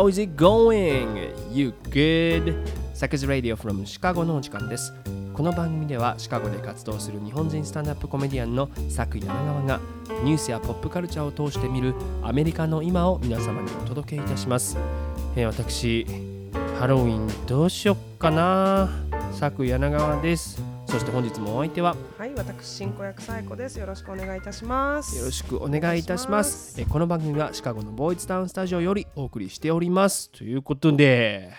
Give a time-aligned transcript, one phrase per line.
[0.00, 1.30] How is it going?
[1.52, 2.56] You good?
[2.94, 4.94] サクズ Radio from シカゴのお時間です。
[5.34, 9.78] この番組ではシカゴで活動する日本人スタンダップコメディアンのサク柳川が
[10.24, 14.78] ニュースやポップカルチャーを通して見るアメリカの今を皆様にお届けいたします。
[15.36, 16.06] えー私、
[16.78, 18.88] ハロウィンどうしよっかな？
[19.34, 20.69] サク柳川です。
[20.90, 23.78] そして本日もお相手ははい、私進行役サイコです。
[23.78, 25.16] よろしくお願いいたします。
[25.16, 26.80] よろしくお願いいたします。
[26.80, 30.30] えーこの番組はシカゴのボーイズタウンスタジオよりお送りしております。
[30.30, 31.52] ということで、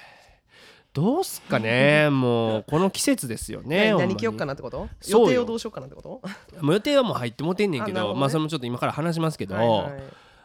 [0.94, 3.94] どうすっかね、 もうこの季節ですよね。
[3.94, 4.90] 何着よっかなってこと？
[5.08, 6.22] 予定をどうしようかなってこと？
[6.62, 10.04] もう予定はもう入ってもてんねんけどねまあそれもちょっと今から話しますけど、はいはい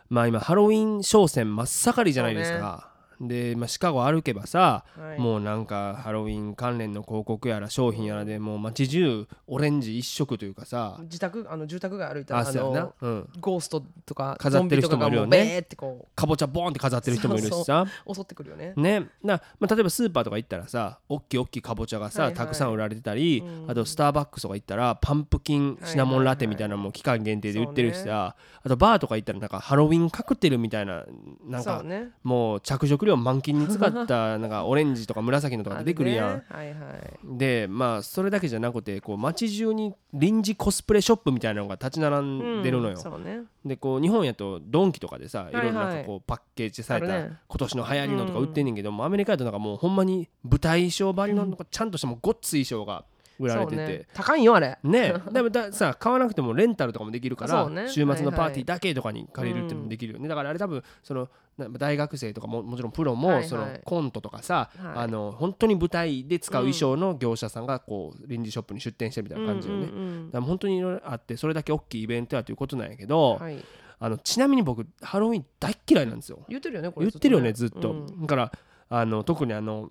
[0.08, 2.90] まあ今ハロウィン商戦真っ盛りじゃないですか。
[3.20, 5.18] で、まあ、シカゴ歩けばさ、はい。
[5.18, 12.80] もうなんかハロウィン関連の広告やら商品やらでもう街中オレンジ一色というかさ、自宅あの住宅が歩いたらああそうやな。
[12.86, 15.66] の、うん、ゴーストとか飾ってる人もいるよね。
[16.14, 17.86] かぼちゃボーンって飾ってる人もいるしさ。
[18.06, 18.74] う襲ってくるよね。
[18.76, 19.08] ね。
[19.22, 22.36] なまあ、例えばスーパーとか行ったらさおっきいおっきいかぼちゃがさ、はいはい。
[22.36, 23.70] たくさん売られてたり、うん。
[23.70, 28.34] あとスターバックスとか行ったらパンプキンシナモンラテみたいなのも期間限定で売ってるしさ、そうね。
[28.64, 31.04] あとバーとか行ったらなんかハロウィンカクテルみたいな
[31.46, 32.10] なんかね。
[32.22, 36.28] もう着色料満金に使ったなんか オレンジとか紫のとか出てくるやん。
[36.28, 37.38] あねはいはい。
[37.38, 43.00] でまあそれだけじゃなくてこう街中に臨時コスプレショップみたいなのが立ち並んでるのよ。
[43.04, 43.40] うんね。
[43.64, 53.04] でこう日本やとドンキとかでさいろいろなんかこうパッケージされた今年の流行りのとか売ってんねんけどもアメリカやとなんかもうほんまに舞台衣装ばりのなんかちゃんとしたもうごっつい衣装が
[53.38, 53.86] 売られてそうね。
[53.86, 54.08] て。
[54.14, 54.78] 高いんよあれ。
[54.82, 55.14] ね。
[55.30, 57.88] でもださ買わなくてもレンタルとかもできるから、ね。
[57.88, 63.48] 週末のパーティはいはいーだけとかに借りるっていうのもできるよね、だからあれ多分そのな大学生とかももちろんプロも、はいはい。
[63.48, 64.92] そのコントとかさ、はい。
[64.96, 73.64] あの本当に舞台で使う衣装の業者さんがこう臨時ショップに出店してるみたいな感じよね、うんうんうんだから本当にいろいろあってそれだけ大きいイベントやということなんやけど、はい。
[73.98, 76.40] あのちなみに僕ハロウィン大っ嫌いなんですよ。
[76.48, 77.06] 言ってるよねこれ。
[77.06, 78.20] 言ってるよねずっと、うん。
[78.22, 78.52] だから
[78.88, 79.90] あの特にあの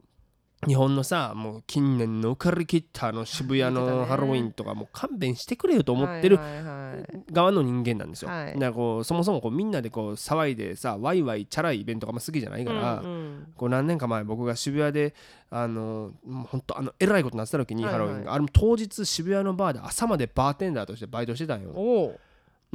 [0.68, 8.54] 日本のさもう近年の浮かれきったあの渋谷のハロウィンとかもう勘弁してくれよと思ってるはいはいはい側の人間なんですよ、はい。
[8.54, 15.14] だからこうそもそもこうみんなでこう騒いでさワイワイチャラいイベントが好きじゃないから、うんうんこう何年か前僕が渋谷で
[15.50, 21.72] あのもうほんとあのえらいことになってた時にはいはいハロウィンが、あれも当日渋谷のバーで朝までバーテンダーとしてバイトしてたんよ。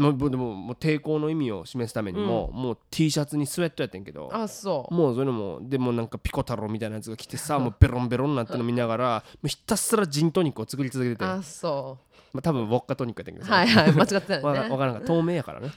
[0.01, 4.95] もうでももう抵抗の意味を示すためにも、もう T シャツにスウェットやってんけどあそう。
[4.95, 11.99] もうそれもでもなんかピコ太郎みたいなやつが来てさもうベロンベロンになっての見ながらもうひたすらジントニックを作り続けててあそ
[12.39, 14.69] あ、多分ウォッカトニックやったんけどはいはい間違ってない わかね。
[14.71, 15.71] わからんか透明やからね。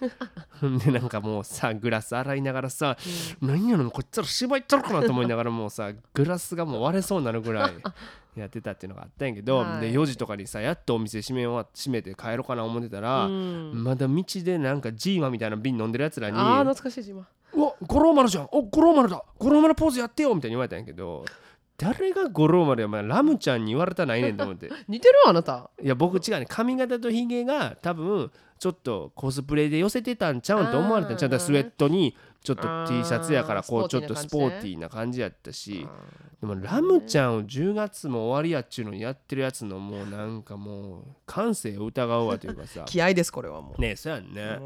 [0.86, 2.98] でなんかもうさグラス洗いながらさ、
[3.42, 7.74] 何やのこっちら芝居っちゃろかなと思いながらもうさグラスがもう割れそうになるぐらい
[8.36, 9.82] やってたっていうのがあったんやけど、 はい。
[9.82, 13.84] で4時とかにさやっとお店閉め終わ閉めて帰ろうかな思ってたら、うん。
[13.84, 17.26] まだ道でなんかジーマみたいな瓶飲んでるやつらにああ懐かしい今。
[17.56, 18.48] うわ五郎丸じゃん。
[18.52, 19.24] お五郎丸だ。
[19.38, 21.26] 五郎丸ポーズやってよみたいに言われたんやけど
[21.78, 24.70] 誰が五郎丸やお前ラムちゃんに言われたないねんと思って。
[24.88, 25.70] 似てるあなた。
[25.82, 31.18] いや僕違うね髪型とひげが多分ちょっとコスプレで寄せてたんちゃうんと思われたん。
[31.18, 35.88] ちゃうだスウェットにちょっと T シャツやからこうちょっとスポーティーな感じやったし
[36.42, 42.84] でもラムちゃんを10月も終わりやっちゅうのにやってるやつのもうなんかもう感性を疑うわというかさ。
[42.86, 43.82] 気合ですこれはもう。
[43.82, 44.60] ねえそうやんね。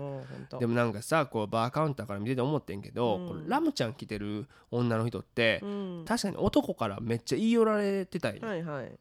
[0.59, 6.05] でもなんかさこうバーカウンターから見てて思ってんけど、ラムちゃん着てる女の人って、うん。
[6.07, 8.97] 確かに男からめっちゃ言い寄られてたんよ、はいはい。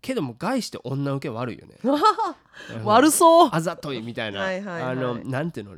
[0.00, 1.76] けども概して女受け悪いよね
[2.84, 3.50] 悪そう。
[3.52, 4.40] あざといみたいな。
[4.40, 4.92] はいはいはい。
[4.92, 5.76] あのなんていうの？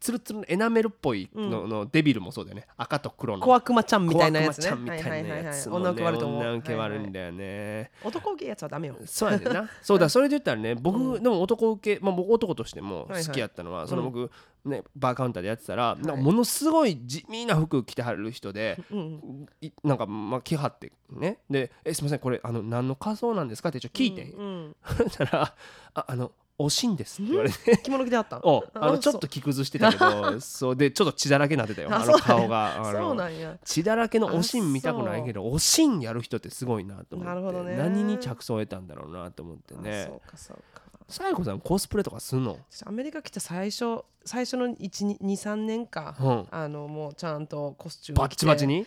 [0.00, 2.66] ツルツルのエナメルっぽいの,、のデビルもそうだよね。
[2.76, 3.44] 赤と黒の。
[3.44, 4.76] 小悪魔ちゃんみたいなやつね。
[4.78, 6.40] みたいなやつもね女受け悪いと思う。
[6.40, 8.96] 女受け悪いんはいはいだよね、男受けやつはダメよ。
[9.06, 9.68] そうやねんな。
[9.80, 13.26] そうだそれで言ったらね僕、でも男受け、まあ、僕男としてもはいはい。
[13.26, 14.30] 好きやったのは、そのうん僕、
[14.64, 19.46] ね、バーカウンターでやってたら、なんかものすごい地味な服着てはる人で、うん。
[19.60, 21.38] いなんかまあ着はってね。
[21.50, 24.24] で「えすみませんこれあの何の仮装なんですか?」ってちょっと聞いて。
[24.24, 24.76] ん、うん。
[24.96, 25.54] そしたら
[25.94, 27.76] 「ああのおしんです」って言われて。
[27.78, 28.38] 着物着てあった。
[28.44, 30.76] おあのちょっそと着崩してたけどそう。
[30.76, 31.88] でちょっと血だらけになってたよ。
[31.92, 32.80] あの顔が。
[32.84, 33.56] そうのなんや。
[33.64, 37.26] 血だらけのおしん見たくないけどおしんやる人ってすごいなと思って。
[37.26, 37.76] なるほどね。
[37.76, 40.82] 何に着想を得たんだろうなと思ってあねそうかそうか。
[41.08, 42.58] サイコさんコスプレとかすんの？
[42.70, 46.46] 私アメリカ来た最初最初の123年か、うん。
[46.50, 48.86] あのもうちゃんとコスチュームバッチバチに？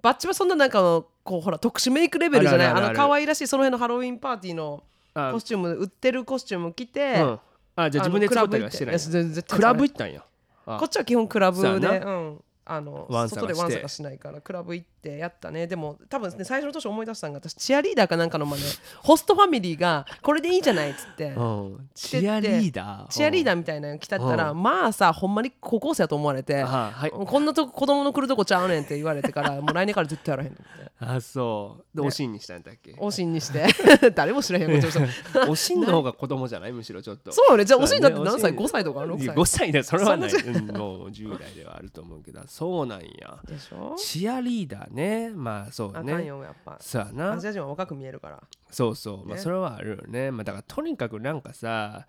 [0.00, 2.66] バッチはそんななんかこうほら特殊メイクレベルじゃない？
[2.68, 4.95] あの可愛らしいその辺のハロウィンパーティーのあ
[5.32, 7.40] コスチューム売ってるコスチューム着て、うん。
[7.78, 10.24] あじゃあ自分で作ったりはしてないクラブ行ってや全然クラブ行ったんや。
[10.66, 10.78] あ。
[10.78, 15.66] こっちは基本クラブで、そうん、あの外でワンサがしないからクラブ行っててやったね。
[15.66, 18.62] でも多分ね最初の年思い出したんが私チアリーダーかなんかの真似。
[19.02, 21.26] ホストファミリーがこれでいいじゃないっつって。
[21.30, 21.88] うん。
[21.94, 23.08] チアリーダー？
[23.08, 27.10] チアリーダーーみたいなの来たったら、うまあさほんまに高校生やと思われて、はいはい。
[27.10, 30.92] こんなとこ子供の来るとこちゃうねんって言われてから もう来年から絶対やらへんと思って。
[30.98, 31.96] あそう。
[31.96, 32.08] でね。
[32.08, 32.94] おしんにしたんだっけ？
[32.98, 33.66] おしんにして。
[34.14, 35.46] 誰も知らへんこっちの人。
[35.50, 37.32] おしんの方が子供じゃないむしろちょっと。
[37.32, 37.64] そうよね。
[37.64, 38.32] じゃあおしんだって何歳？
[38.32, 40.30] そうだね ?5 歳とか6いや歳？5歳だそれはない。
[40.30, 42.40] そうんもう10代ではあると思うけど。
[42.46, 43.38] そうなんや。
[43.46, 43.94] でしょ？
[43.98, 45.30] チアリーダーね。
[45.30, 46.76] まあそうあかんねよやっぱ。
[46.80, 47.32] そうやな。
[47.34, 48.42] アジア人は若く見えるから。
[48.70, 49.26] そうそう。
[49.26, 49.42] まあね。
[49.42, 50.30] それはあるよね。
[50.32, 52.06] まあだからとにかくなんかさ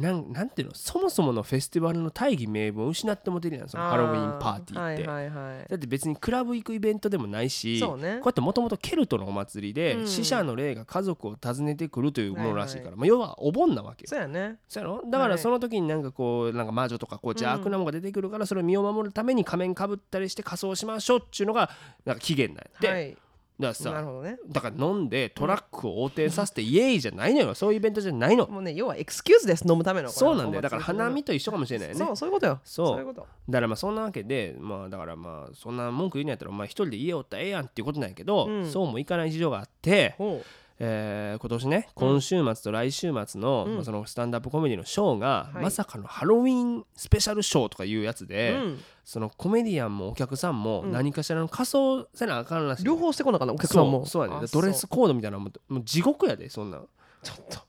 [0.00, 0.74] なんなんていうの？
[0.74, 5.66] そもそものフェスティバルの大義名分を失ってもてるやんそのハロウィンパーティーって、はいはいはい。
[5.68, 8.14] だって別にクラブ行くイベントでもないしそうね。
[8.14, 10.06] こうやってもともとケルトのお祭りで、うん。
[10.06, 14.08] 死者の霊が家族を訪ねてくるというものらしいから、はいまあ、要はお盆なわけよ。
[14.08, 14.56] そうやね。
[14.68, 15.02] そうやろ？
[15.04, 21.70] だからその時になんかこうなんか魔女とかこう邪悪なものが出てくるからそれを身を守るために仮面かぶったりして仮装しましょうっていうのが
[22.04, 23.10] なんか起源なんやって、はい。
[23.12, 23.16] だ
[23.60, 24.38] からさなるほどね。
[24.48, 27.54] だから飲んでトラックを横転させてイエーイじゃないのよ。
[27.54, 28.46] そういうイベントじゃないの。
[28.46, 30.62] もうね要はエクスキューズです飲むためのそうなんだよ。
[30.62, 31.98] だから花見と一緒かもしれないよね。
[32.04, 32.60] そうそういうことよ。
[32.64, 32.98] そう。
[32.98, 33.26] いうこと。
[33.48, 38.70] だからまあそんなわけでまあだからまあそんな文句言うんやったらお前一人で家おったらええやんっていうことなんやけど、うん。
[38.70, 40.42] そうもいかない事情があって、ほ
[40.82, 43.74] えー今年ね今週末と来週末の,、うん。
[43.76, 45.62] まあそのスタンダップコメディのショーが、はい。
[45.64, 48.78] まさかのハロウィンスペシャルショーとかいうやつうで、うん。
[49.04, 50.92] そのコメディアンもお客さんもうん。
[50.92, 52.84] 何かしらの仮装せなあかんらしい。
[52.84, 54.06] 両方してこなかったお客さんも。
[54.06, 56.88] そうやねあドレスコードみたいなのももう地獄やでそんなん。
[57.22, 57.56] ちょっと。
[57.58, 57.64] わ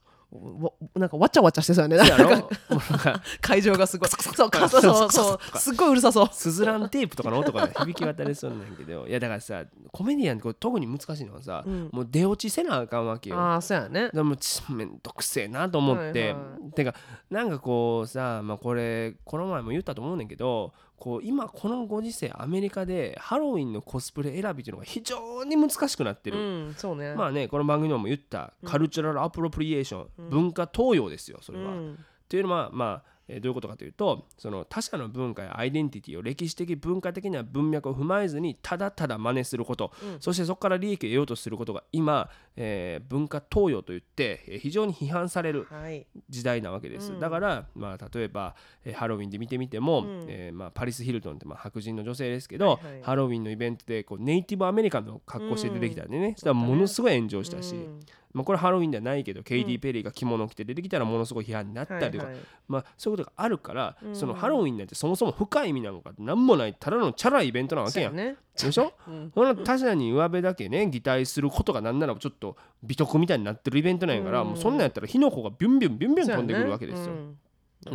[0.94, 1.96] なんかわちゃわちゃしてそうやね。
[1.96, 2.40] なんも
[2.80, 3.22] か。
[3.42, 4.08] 会場がすごい。
[4.08, 6.28] そうかそうそうすっごいうるさそう。
[6.32, 9.06] スズランテープとかの音が響き渡りそうなんやけど。
[9.06, 11.90] いやだからさコメディアンって特に難しいのはさ、うん。
[11.92, 13.38] もう出落ちせなあかんわけよ。
[13.38, 14.10] ああそうやね。
[14.12, 16.40] でもちめんどくせえなと思って、はいは
[16.74, 16.94] てか
[17.30, 26.38] なんかこうさ、まあ、これこの前も言ったと思うねんけどこう今このご時世アメリカでハロウィンのコスプレ選びっていうのが非常に難しくなってうる、
[26.70, 27.16] んそうね。
[27.16, 30.30] まあねこの番組でも言ったカルチュラルアプロプリエーション、うん。
[30.30, 31.72] 文化東洋ですよそれは。
[31.72, 31.94] うん。
[31.94, 31.96] っ
[32.28, 40.20] ていうのはまあえーどういうことかというとその他者の文化やアイデンティティを歴史的文化的な文脈を踏まえずにただただ真似すること、うん。
[40.20, 46.06] そしてそこから利益を得ようとすることが今、えー文化東洋といってえー非常に批判されるはい。
[46.28, 47.20] 時代なわけです、うん。
[47.20, 50.24] だから、まあ、例えば、えーハロウィンで見てみても、うん。
[50.28, 53.02] えーまあ、パリス・ヒルトンってまあ白人の女性ですけど、はいはい。
[53.02, 58.00] ハロウィンのイベントでこうネイティブアメリカンの格好して出てきたんでね、そしたらものすごい炎上したし、うん
[58.34, 68.16] まあ、これハロウィンではないけど、ケイティ・ペリーが着物を着て出てきたらものすごい批判になったりとか、はいはいまあ、そういうことがあるから、うんそのハロウィンなんてそもそも深い意味なんか何もないただのチャラいイベントなわけやん。
[68.16, 68.92] でしょ？
[69.06, 77.12] うんその他者に上辺だけね擬態することがなんならちょっと美徳みたいになってるイベントなんやから、うんもうそんなんやったら火の粉がビュンビュンビュンビュン飛んでくるわけですよ。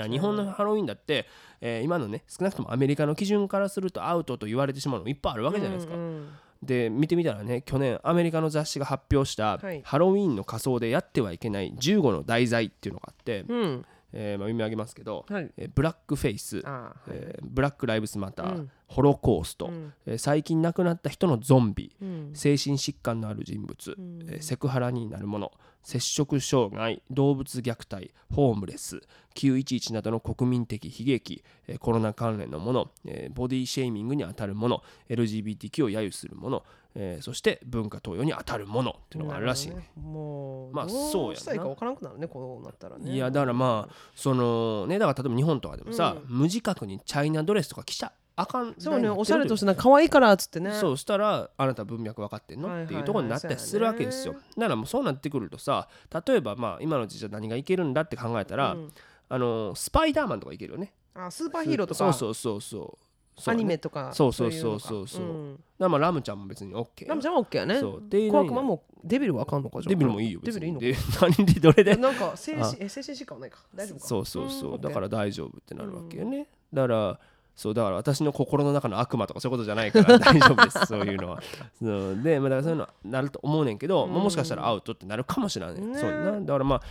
[0.09, 1.25] 日本のハロウィンだって、
[1.61, 5.95] えー今のね少なくともアメリカの基準からするとアウトと言われてしまうのいっぱいあるわけじゃないですか。
[5.95, 6.29] うんうん
[6.63, 9.81] で見てみたらね去年アメリカの雑誌が発表した、はい。
[9.83, 15.51] ハロウィンの仮装でやってはいけない15の題材っていうのがあって、うんえーまあ、読み上げますけど、はい。
[15.57, 17.09] えーブラックフェイス、はい。
[17.11, 18.71] えーブラック・ライブスマター、うん。
[18.87, 19.93] ホロコースト、うん。
[20.05, 22.31] えー最近亡くなった人のゾンビ、うん。
[22.33, 24.19] 精神疾患のある人物、うん。
[24.29, 25.51] えーセクハラになるもの
[25.83, 29.01] 摂食障害動物虐待ホームレス
[29.35, 36.63] 911などの国民的悲劇、えーコロナ関連のもの、えーボディシェーミングにあたるもの LGBTQ を揶揄するもの、
[36.99, 39.75] えーそして文化東洋にあたるものっていうのがあるらしいね。
[39.75, 39.91] ね。
[39.95, 41.35] もうまあどそうやな。
[41.35, 43.11] したらいいか分からなくなるねこうなったらね。
[43.11, 48.75] いやだからまあそのねだから例えば日本とかでもさ、無自覚にチャイナドレスとか着ちゃあかん。
[48.77, 50.73] そうねおしゃれとしててなんか可愛いからっつってね。
[50.73, 54.33] そうしたらあなた文脈分かってんの、っていうところになったりするわけですよ。
[54.33, 55.87] そうだからもうそうなってくるとさ
[56.27, 58.91] 例えばまあ今のうちじゃ何がいけるんだって考えたら、うん。
[59.29, 60.93] あのスパイダーマンとかいけるよね。
[61.13, 61.97] あスーパーヒーローとか。
[61.97, 63.06] そうそうそうそう
[63.45, 65.07] アニメねとかそうそうそうそう。
[65.07, 67.79] そううんまあラムちゃんも別に OK ラムちゃんは OK やね。
[67.79, 67.97] そう。
[67.99, 69.89] っていう小悪魔もデビルはあかんのかじゃあ。
[69.89, 70.79] デビルもいいよデビルいいの？
[70.79, 70.95] かで
[71.37, 71.95] 何でどれで？
[71.95, 72.61] なんか精あ。
[72.61, 73.59] 神え精神疾患はないか。
[73.75, 74.07] 大丈夫か？
[74.07, 77.19] そうそうそう、んだから大丈夫ってなるわけよね、だから
[77.55, 80.85] そうだから私の心の中の悪魔とかそういうことじゃないから 大丈夫です。
[80.85, 81.41] そういうのは。
[81.81, 82.21] そう。
[82.21, 85.97] で、まあ、だからそういうのはなると思うねんけど、まあ、もしかしたらアウトってなるかもしれない、ね。
[85.99, 86.39] そうな。
[86.39, 86.81] だからまあ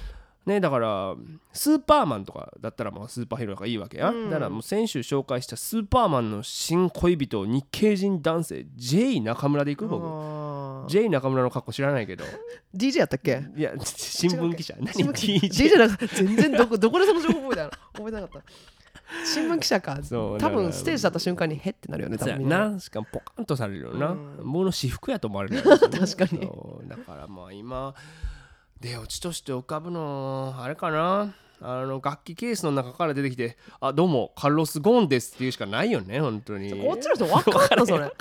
[0.47, 1.15] ねだから
[1.53, 4.31] スーパーマンとかだったらまあスーパーヒーローがいいわけや、うん。
[4.31, 10.91] だからもう先週紹介したスーパーマンの新恋人日系人男性 J 中村で行く僕。
[10.91, 12.25] J 中村の格好知らないけど。
[12.75, 13.43] DJ やったっけ？
[13.57, 14.75] いや新聞記者。
[14.79, 17.71] 何 DJ DJ なんか全然どこどこでその情報覚えたの？
[17.71, 18.43] 覚えてなかった。
[19.25, 19.99] 新聞記者か。
[20.03, 22.81] そう多分ステージだった瞬間にへってなるよね多分なな。
[22.81, 24.45] しかもポカンとされるよな、うん。
[24.45, 25.63] もの私服やと思われるよ。
[25.63, 26.49] ね 確かに。
[26.89, 27.95] だからまあ今
[28.87, 31.35] 出落ちとして浮かぶのあれかな？
[31.61, 36.71] あの楽器ケースの中から出てきて「あどうもカルロス・ゴーンです」っていうしかないよね本当に。
[36.71, 37.87] こっちの人分かんの？
[37.87, 38.13] それ。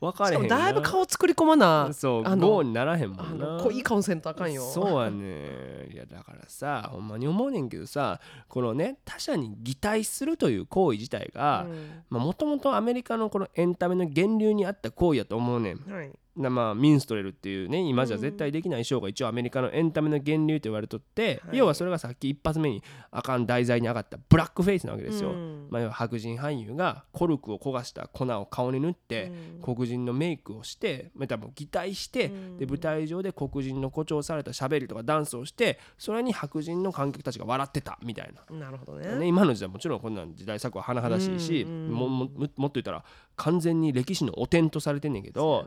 [0.00, 3.46] 分かれへんだいぶ顔作り込まなそうあのゴーにならへんもあんな。
[3.46, 4.62] の濃い顔せんとあかんよ。
[4.62, 5.88] そうやね。
[5.92, 11.66] いやだからさほんまに思うねんけどさこのね他者に擬態するという行為自体が
[12.08, 15.84] もともとアメリカのこのエンタメの源流にあった行為やと思うねん。
[15.86, 16.06] うんはい。
[16.08, 21.58] なまあミンストレルっていうね今じゃ絶対できないショーが一応アメリカのエンタメの源流と言われとって、はい。
[21.58, 25.68] 要はそれがさっき一発目にあかん題材に上がったブラックフェイスなわけですよ、うん。
[25.70, 29.32] まあ、要は白人俳優がコルクを焦がした粉を顔に塗って、
[29.62, 32.58] 黒人のメイクをしてまたもう擬態して、うん。
[32.58, 38.56] で舞台上で黒人の誇張されたしゃべりとかダンスをしてそれに白人の観客たちが笑ってたみたいな。
[38.56, 39.16] なるほどね。
[39.16, 43.04] ね、今の時代もちろんこんなん時代錯誤は甚だしいし、もももっと言ったら
[43.36, 45.66] 完全に歴史の汚点とされてんねんけど、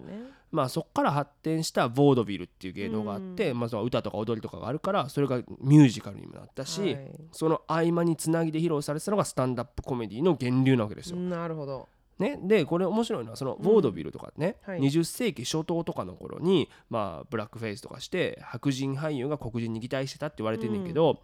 [0.52, 7.12] まあそこから発展したボードビルっていう芸能があって、まあ、その歌とか踊りとかがあるからそれがミュージカルにもなったし、はい。
[7.32, 11.18] その合間につなぎで披露されてたのがスタンダップコメディの源流なわけですよ。
[11.18, 11.90] なるほど。
[12.20, 14.80] ね、でこれ面白いのはそのボードビルとかね、はい。
[14.80, 21.22] 20世紀初頭とかの頃に、まあ、ブラックフェイスとかして白人俳優が黒人に擬態してたって言われてんねんけど、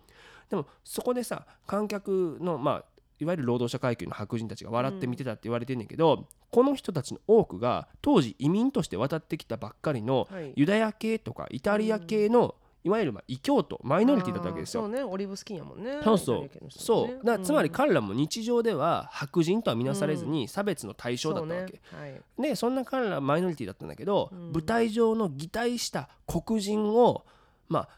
[0.50, 2.86] でもそこでさ観客のまあ
[3.20, 10.54] いわゆる労働者階級の白人たちが笑って見てたって言われてんねんけど、この人たちの多くが当時移民として渡ってきたばっかりのはい。
[10.56, 14.84] ユダヤ系とかイタリア系の、いわゆるまあ異教徒マイノリティだったわけですよ。
[14.84, 15.04] そうね。
[15.04, 16.00] オリーブスキンやもんね。
[16.02, 16.50] そうそう。
[16.70, 17.26] そう。
[17.26, 22.12] だつまりうん彼らも日常では白人とは見なされずに差別の対象だったわけ、そうね。
[22.12, 22.22] はい。
[22.42, 24.52] でそんな彼らはマイノリティだったんだけど、うん。
[24.54, 27.26] 舞台上の擬態した黒人を
[27.68, 27.90] まあ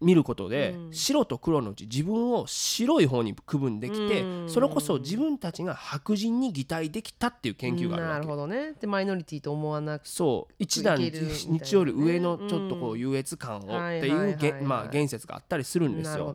[0.00, 0.92] 見ることで、うん。
[0.92, 4.50] 白と黒のうち自分を白い方に区分できて、うん。
[4.50, 8.14] それこそ自分たちが白人に擬態できたっていう研究があるわけ。
[8.14, 8.74] なるほどね。
[8.80, 10.54] でマイノリティと思わなくそう。
[10.58, 16.34] 一段日より上のちょっとこうう優越感をってはいいうまあ言説があったりするんですよ。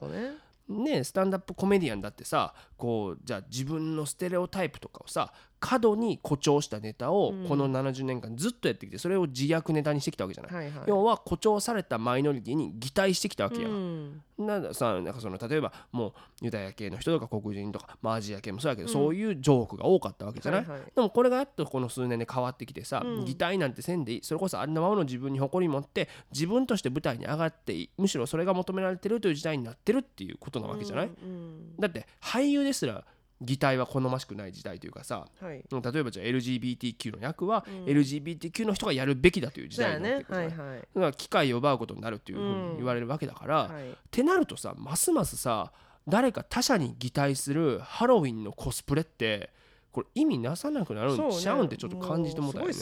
[0.69, 7.47] ねスタンダップコメディアンだってさこうじゃあ自分のステレオタイプとかをさ過度に誇張したネタをうん。
[7.47, 10.53] この70年間ずっとやってきてそれを自虐ネタにしてきたわけじゃない。
[10.53, 10.83] はいはい。
[10.87, 13.69] 要は誇張されたマイノリティに擬態してきたわけや。
[13.69, 14.21] うん。
[14.39, 16.07] なんださなんかその例えばも
[16.41, 18.93] うユダヤ系の人とか黒人とか、まあ、アジア系もそうやけど、うん。
[18.93, 20.91] そういうジョークが多かったわけじゃない、はいはい。
[20.95, 23.25] でもこれがやっとこの数年で変わってきてさ、うん。
[23.25, 24.19] 擬態なんてせんでいい。
[24.23, 27.89] それこそありのままの自分に誇り持って自分として舞台に上がっていい。
[27.97, 31.75] むしろそれが求められてるという時代になってるっていうことなわけじゃない、うん。
[31.79, 33.03] だって俳優ですら
[33.41, 35.63] 擬態は好ましくない時代というかさうんはい。
[35.93, 37.85] 例えばじゃあ LGBTQ の役は、うん。
[37.85, 40.35] LGBTQ の人がやるべきだという時代になってい？
[40.35, 43.89] はいはいだから機会を奪うことになるっていうふうに言われるわけだから、はい。
[43.89, 45.71] ってなるとさますますさ
[46.07, 49.49] 誰か他者に擬態するハロウィンのコスプレって
[49.91, 52.73] これ意味なさなくなるんちゃうんってちょっと感じてもたよね。
[52.73, 52.79] そ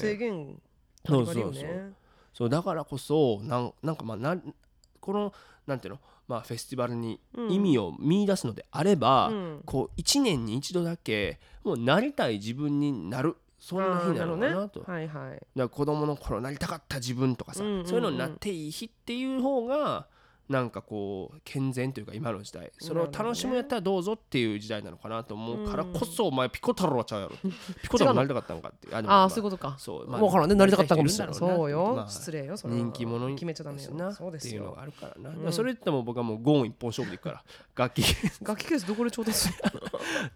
[1.22, 1.92] うそうそうね。
[2.34, 2.50] そう。
[2.50, 4.54] だからこそなんなんかまあなん
[5.00, 5.34] この
[5.66, 6.00] なんていうの？
[6.30, 9.62] まあフェスティバルにうん意味を見出すのであれば、うん。
[9.66, 14.80] こう1年に一度だけもうなりたい自分になるそんな日なのかなと。
[14.80, 14.86] ね。
[14.88, 15.32] はいはい。
[15.34, 17.86] だから子供の頃なりたかった自分とかさ、うんうんうん。
[17.88, 20.08] そういうのになっていい日っていう方が
[20.50, 22.72] なんかこう健全というか今の時代。
[22.80, 27.36] それを楽しむやったらどうぞっていう時代なのかなと思うからこそ、お前ピコ太郎はちゃうやろ
[27.84, 28.88] ピコ太郎なりたかったのかって。
[28.88, 29.76] いうあああそういうことか。
[29.78, 30.12] そう。
[30.12, 30.56] わからんね。
[30.56, 31.94] なりたかったかもしれないそうよ。
[31.96, 32.10] まあ。
[32.10, 33.92] 失礼よそ人気者に決めちゃダメよ。
[33.92, 34.50] なそうですよ。
[34.50, 37.44] っていうのがあるからな、それ言っても僕はもうゴーン一本勝負でいくから。
[37.76, 38.04] 楽器
[38.42, 39.54] 楽器ケースどこで調達する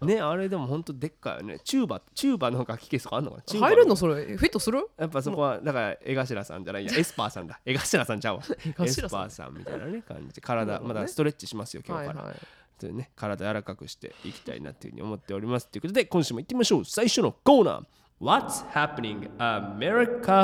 [0.06, 1.58] ねあれでも本当でっかいよね。
[1.64, 3.42] チューバチューバの楽器ケースとかあんのかな？
[3.60, 4.14] 入れんのそれ？
[4.36, 4.86] フィットする？
[4.96, 6.92] やっぱそこはだから江頭さんじゃないや。
[6.96, 7.60] エスパーさんだ。
[7.64, 8.42] 江頭さんちゃうわ。
[8.80, 12.34] エスパーさんみたいなね感じで体まだストレッチしますよ今日から、
[12.78, 15.68] というね、体柔らかくしていきたいなっていうふうに思っております。
[15.68, 16.84] ということで今週も行ってみましょう。
[16.84, 17.84] 最初のコーナー。
[18.20, 20.34] What's happening America?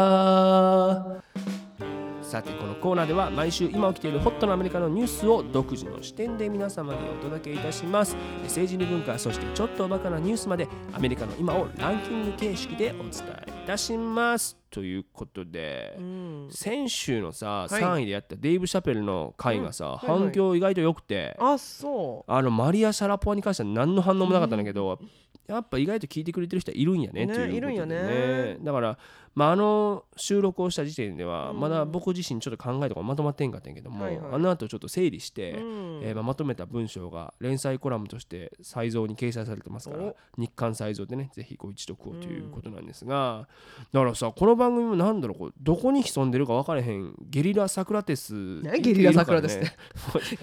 [2.31, 8.15] さてこのコーナーでは毎週今起きているホットなアメリカのニュースを独自の視点で皆様にお届けいたします。
[8.45, 14.57] 政治に文化そしてちょっとおバカなニュースまでアメリカの今をランキング形式でお伝えいたします。
[14.71, 16.49] ということで、うん。
[16.53, 17.69] 先週のさ、はい。
[17.69, 19.91] 3位でやったデイブ・シャペルの回がさ、うん。
[19.91, 22.33] はいはい反響意外と良くて、あそう。
[22.33, 25.01] あのマリア・シャラポワに関しては何の反応もなかったんだけど、
[25.49, 28.59] やっぱ意外と聞いてくれてる人はいるんやねねっていうことでいるんやね。
[28.63, 28.99] だから、
[29.35, 31.61] まあ、あの収録をした時点ではうん。
[31.61, 34.33] まだ僕自身ちょっと考えとかまとまってんかったんやけども、はいはい。
[34.35, 36.01] あの後ちょっと整理して、うん。
[36.03, 40.17] えーまあ、まとめた文章が連載コラムとして再造に掲載されてますからお。
[40.37, 43.47] 日刊再造でねぜひご一読をということなんですが、
[43.93, 49.73] だからさこの番組もなんだろうこうどこに潜んでるか分からへんゲリラサクラテス何ゲリラサクラテスって？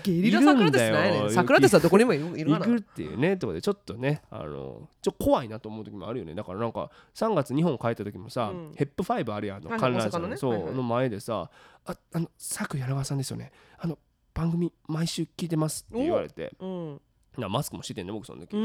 [0.11, 2.51] ゲリラサクラテスないねサクラテスはどこにもいるいる。
[2.51, 2.65] わな。
[2.65, 6.33] 行くっていうねとこでちょっとねあのちょ怖いなと思う時もあるよね。
[6.35, 11.49] だからなんか3月日本帰った時もさ、うんヘップ5あるやんあのはい観覧車のそうの前でさ
[11.83, 13.51] 「ああの佐久柳川さんですよね。
[13.79, 13.97] あの
[14.35, 16.53] 番組毎週聞いてます」って言われて。
[16.59, 17.01] うん
[17.41, 18.57] なマスクもしててんね僕その時、そ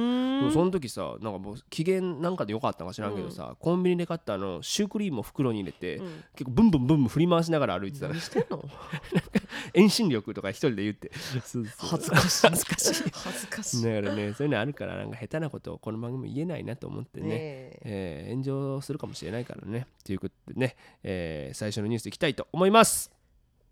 [0.64, 6.24] の時さなんかもう機嫌なんかでよかったのか知らんけどさ、コンビニで買ったあのシュークリームを袋に入れて、うん。
[6.34, 8.64] 結構ブンブンブンブン振り回しながら歩いてたら何してんの？
[9.74, 11.10] 遠心力とか一人で言って。
[11.14, 11.62] 恥
[12.04, 13.10] ずかしい恥ずかしい。
[13.12, 13.84] 恥ずかしい。
[13.84, 17.28] だからねそういうのあるからなんか下手なことをこの番組言えないなと思ってね。
[17.28, 17.80] ねえ。
[17.84, 19.86] えー炎上するかもしれないからね。
[20.04, 23.10] ということでね、えー最初のニュースいきたいと思います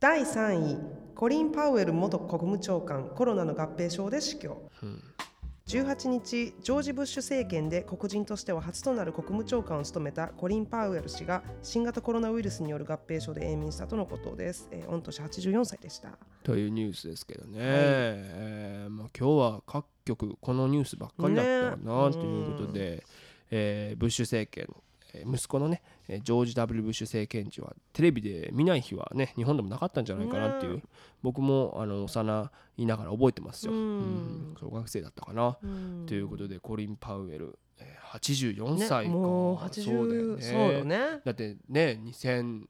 [0.01, 0.79] 第3位
[1.15, 4.63] コリン・パウエル元国務長官コロナの合併症で死去、
[5.67, 16.09] 18日ジョージ・ブッシュ政権で黒人としては初となる国務長官を務めたコリン・パウエル氏が新型コロナウイルスによる合併症で永眠したとのことです、えー、御年84歳でした。
[16.45, 23.05] というニュースですけどね、えーまあ、今日は各局このニュースばっかりだったかなねということで、
[23.51, 24.67] えーブッシュ政権
[25.13, 30.83] えー息子のねえージョージ・ W・ ブッシュ政権時はテレビで見ない日はね日本でもなかったんじゃないかなっていう、ね
[31.23, 33.79] 僕もあの幼いながら覚えてますよ、うん。
[33.79, 34.55] うん。
[34.59, 36.07] 小学生だったかな、うん。
[36.07, 40.43] ということでコリン・パウエル、えー84歳か、ね、もうそうだよ80ね。
[40.43, 40.99] そうよね。
[41.25, 42.65] だってね2000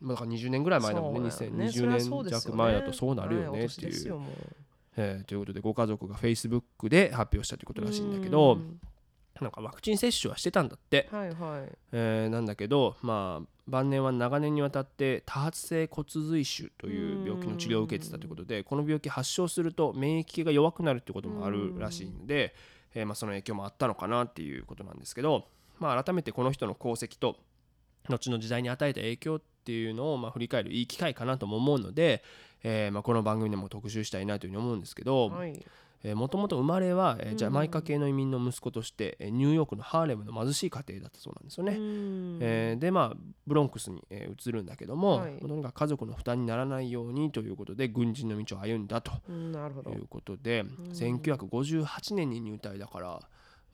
[0.00, 1.20] まあだから20年ぐらい前だもんね。
[1.22, 1.26] ね。
[1.26, 4.20] 2020そりゃそうですよ年弱前だとそうなるよねっていう。
[4.96, 8.80] えーということでご家族が Facebook で発表したということらしいんだけどうん
[9.40, 11.78] なんかワクチン接種はしてたんだって、はいはい。
[11.92, 22.54] えーなんだけどまあ晩年は長年にわたって多発性骨髄腫という病気の治療を受けてたということでこの病気発症すると免疫系が弱くなるってこともあるらしいので、
[22.94, 25.44] えーまあ、その影響もあったのかなっていうことなんですけど、
[25.78, 27.36] まあ、改めてこの人の功績と
[28.08, 32.22] 後の時代に与えた影響っていうのをまあ振り返るいい機会かなとも思うので、
[32.62, 35.62] えーまあこの番組でも特集したいなというふうに思うんですけど、はい
[36.14, 42.76] もともと生まれは、ジャマイカ系の移民の息子として、えーニューヨークのハーレムの貧しい家庭だったそうなんですよね。
[42.76, 45.38] でまあブロンクスに、えー移るんだけども、はい。
[45.40, 53.20] とにかく家族の負担にならないようにということで軍人の道を歩んだということで、1958年に入隊だから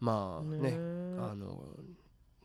[0.01, 0.77] まあねね
[1.21, 1.63] あの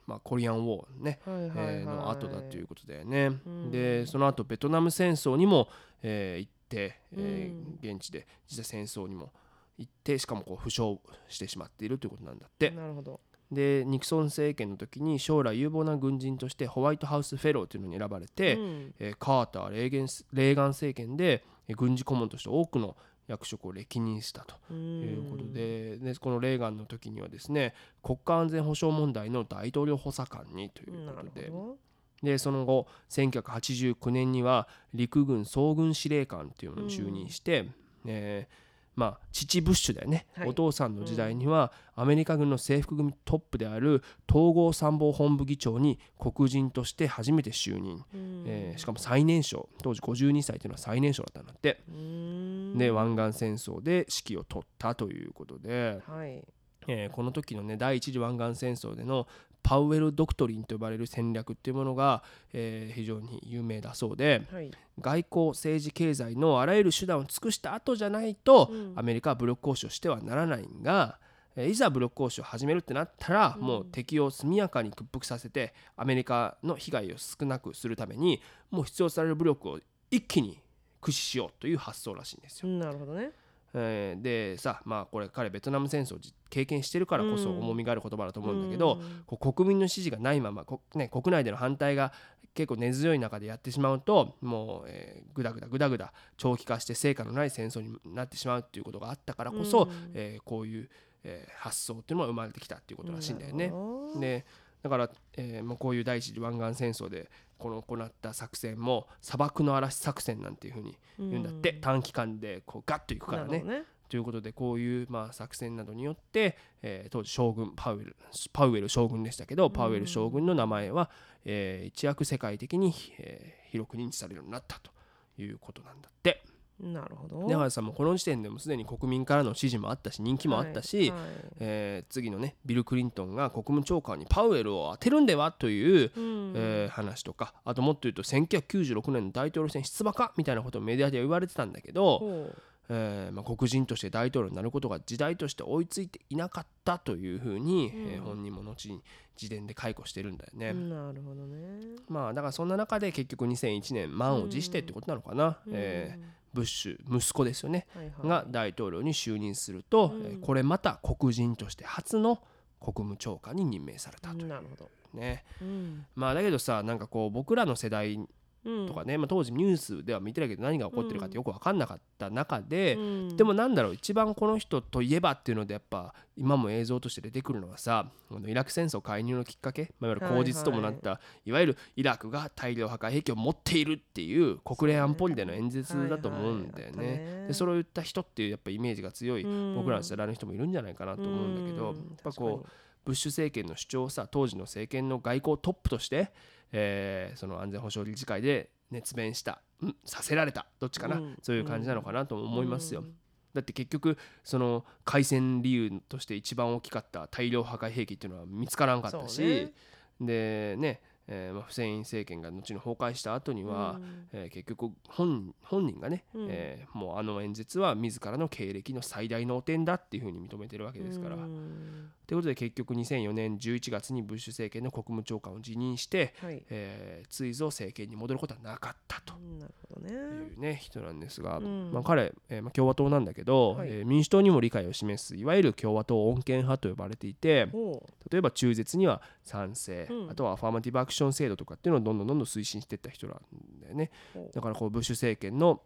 [0.08, 3.28] まあ、コリアンウォーね、えーの後だということだよね。
[3.46, 3.72] うん。
[3.72, 5.68] でその後ベトナム戦争にも、
[6.02, 7.52] えー行って、え
[7.82, 9.32] 現地で実際戦争にも
[9.80, 10.98] 行ってしかもこう負傷
[11.30, 12.70] してしまっているということなんだって。
[12.72, 13.20] なるほど。
[13.52, 18.94] でニクソン政権の時に将来有望な軍人としてホワイトハウスフェローというのに選ばれて、うん。
[19.00, 22.96] えーカーターレーゲンスレーガン政権で、えー軍事顧問として多くの
[23.28, 31.50] 役職を歴任したとということで,、でこのレーガンの時にはですね国家安全保障問題の大統領補佐官にということで。
[31.50, 31.78] ほ
[32.22, 37.70] でその後1989年には陸軍総軍司令官というのに就任して、
[38.06, 38.69] えー
[39.00, 40.50] まあ、父ブッシュだよね、はい。
[40.50, 48.44] お父さんの時代にはアメリカ軍の制服組トップである統合参謀本部議長に黒人として初めて就任、どうん。
[48.46, 49.70] えーしかも最年少。
[49.82, 52.78] 当時52歳というのは最年少だったんだって、うん。
[52.78, 56.44] で湾岸戦争で指揮を取ったということで、はい。
[56.88, 59.28] えーこの時のね第一次湾岸戦争での
[59.64, 64.72] パウエル・ドクトリンと呼ばれる戦略っていうものが、えー非常に有名だそうではい。
[65.00, 68.94] 外交政治経済のあらゆる手段を尽くした後じゃないと、うん。
[68.96, 71.20] アメリカは武力行使をしてはならないんが、
[71.56, 73.66] えーいざ武力行使を始めるってなったら、うん。
[73.66, 78.42] もう敵を速やかに屈服させてアメリカの被害を少なくするために
[78.72, 79.80] もう必要とされる武力を
[80.12, 80.62] 一気に
[81.02, 82.70] 駆使しようという発想らしいんですよ。
[82.70, 83.32] なるほどね
[83.74, 87.60] えーでさまあこれ彼ベトナム戦争をじ経験してるからこそうん。
[87.60, 89.24] 重みがある言葉だと思うんだけど、うん。
[89.26, 92.12] こう国民の支持がないままこ、ね、国内での反対が
[92.56, 100.12] 結構根強い中でやってしまうともう、えー、ぐだぐだぐだぐだ長期化して成果のない戦争になってしまうっていうことがあったからこそ、うん。
[100.14, 100.90] えーこういう、
[101.24, 104.46] えー発想っていうのが生まれてきたっていうことらしいんだよね。
[104.82, 107.30] だから、えーまあ、こういう第一次湾岸戦争で
[107.60, 111.82] この行った作戦も砂漠の嵐作戦なんていうふうに言うんだって、うん。
[111.82, 113.84] 短期間でこうガッといくからね。
[114.10, 118.16] ということでこういうまあ作戦などによって、えー当時将軍パウエル
[118.52, 121.12] パウエル将軍でしたけどパウエル将軍の名前は、
[121.46, 124.92] えー一躍世界的に、えー広く認知されるようになったと
[125.38, 126.39] いうことなんだって
[126.82, 127.48] なるほど。
[127.48, 131.30] だからさもうこの時点でもすでに国民からの支持もあったし人気もあったし、はいはい。
[131.60, 136.54] えー次のねビル・クリントンが国務長官にパウエルを当てるんではという、うん。
[136.56, 142.50] えー話とかあともっと言うと1996年の大統領選出馬かみたいなことをメディアでは言われてたんだけど、
[142.90, 148.12] えーまあ、黒人として大統領になることが時代として追いついていなかったというふうに、うん。
[148.14, 149.04] えー本人も後に
[149.42, 150.74] 自伝で解雇してるんだよね。
[150.74, 151.96] なるほどね。
[152.10, 158.28] まあだからそんな中で結局2001年満を持してってことなのかな、えーブッシュ息子ですよね、はいはい。
[158.28, 160.26] が大統領に就任すると、うん。
[160.26, 162.38] えーこれまた黒人として初の
[162.80, 164.48] 国務長官に任命されたという。
[164.48, 164.90] なるほど。
[165.14, 165.44] ね。
[165.62, 166.06] うん。
[166.16, 168.20] まあだけどさなんかこう僕らの世代
[168.64, 173.38] とかね、まあ、当時ニュースでは見てたけど何が起こってるかってよく分かんなかった中で、うん。
[173.38, 186.98] でもなんだろう一番この人といえばっていうのでやっぱ今も映像として出てくるのはさあのイラク戦争介入のきっかけ、まあ、いわゆる口実ともなった、いわゆるイラクが大量破壊兵器を持っているっていう国連安保理での演説だと思うんだよね。
[186.98, 187.48] はいはいあったね。
[187.48, 189.76] でそれを言った人っていうやっぱイメージが強いうん。
[189.76, 192.70] 僕らの世代の人もいるんじゃないかなと思うんだけど、うんやっぱこう
[193.06, 196.32] ブッシュ政権の主張をさ当時の政権の外交トップとして、
[196.72, 201.38] えーその安全保障理事会で熱弁した、うん、させられたどっちかな、うん。
[201.42, 203.02] そういう感じなのかなと思いますよ。
[203.02, 203.14] うん。
[203.54, 209.74] だって結局その開戦理由として一番大きかった大量破壊兵器っていうのは見つからんかったし、ね。
[210.22, 214.28] でね、えーまあ、フセイン政権が後に崩壊した後には、うん。
[214.34, 216.48] えー結局本本人がね、うん。
[216.50, 221.36] えーもうあの演説は自らの経歴の最大の点だっていうふうに認めてるわけですから。
[221.36, 226.62] うんということで結局2004年11月にブッシュ政権の国務長官を辞任して、はい。
[226.70, 229.34] えーついぞ政権に戻ることはなかったと。
[229.60, 230.14] なるほどね。
[230.14, 231.92] いう、ね、人なんですが、うん。
[231.92, 233.90] まあ、彼、えーまあ、共和党なんだけど、はい。
[233.90, 240.30] えー民主党にも理解を示すいわゆる共和党穏健派と呼ばれていてほ例えば中絶には賛成、うん。
[240.30, 243.38] あとはアファーマティブアクション制度とかっていうのをどんどんどんどん推進していった人なん
[243.82, 244.12] だよね。
[244.54, 245.82] だからこうブッシュ政権の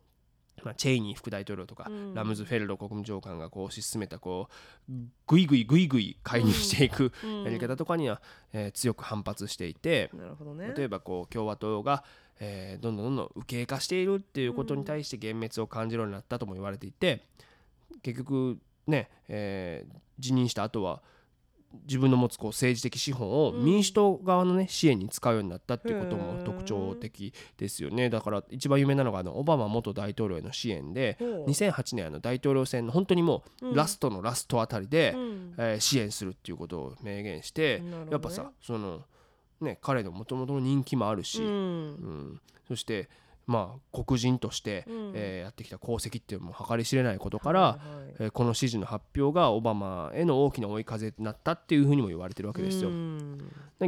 [0.63, 2.13] まあ、チェイニー副大統領とか、うん。
[2.13, 4.49] ラムズフェルロ国務長官がこう推し進めたこ
[4.89, 4.93] う
[5.27, 7.43] ぐいぐいぐいぐい介入していくうん。
[7.43, 8.21] やり方とかには、
[8.53, 10.73] えー強く反発していて、ね。
[10.75, 12.03] 例えばこう共和党が、
[12.39, 17.23] えーどんどんどんどん右傾化しているっていうことに対して幻滅を感じるようになったとも言われていて
[18.01, 21.01] 結局ね、えー辞任した後は
[21.85, 28.09] 自分の持つこう政治的資本をうん民主党側のね支援に使うようになったっていうことも特徴的ですよね。
[28.09, 31.45] だから一番有名なのがあのオバマ元大統領への支援でほう。
[31.49, 35.53] 2008年あの大統領選の本当にもううんラストのラストあたりで、うん。
[35.57, 39.01] えー支援するっていうことを明言して、やっぱさその
[39.61, 41.89] ね彼のもともとの人気もあるし、ううん
[42.33, 42.41] ん。
[42.67, 43.09] そして
[43.45, 52.89] まあ黒人として、うんえーやってきた功績っていうのも計り知れないことから、はいはいえーこの支持の発表がオバマへの大きな追い風になったっていうふうにも言われてるわけですよ。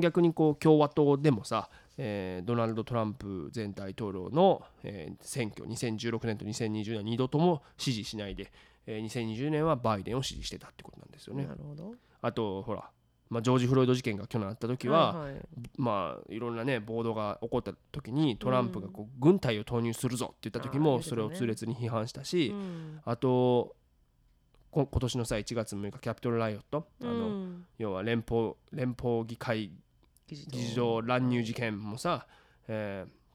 [0.01, 8.51] 逆にこう共和党でもさ、えードナルド・トランプ前大統領の、えー選挙2016年と2020年2度とも支持しないで、
[8.87, 11.53] えー2020年はバイデンを支持してたってことなんですよねな。
[11.55, 12.89] るほどあとほら、
[13.29, 15.41] まあ、ジョージ・フロイド事件が去年あった時は、はいはい。
[15.77, 23.01] まあいろんなね暴動が起こった時にトランプがこう軍隊を投入するぞって言った時もそれを痛烈に批判したし、うん。
[23.03, 23.75] あと
[24.71, 26.87] こ今年のさ1月6日キャピトル・ライオット。
[27.01, 27.65] あの、うん。
[27.77, 29.71] 要は連邦連邦議会
[30.27, 32.27] 議事堂乱入事件もさ、
[32.67, 33.25] えー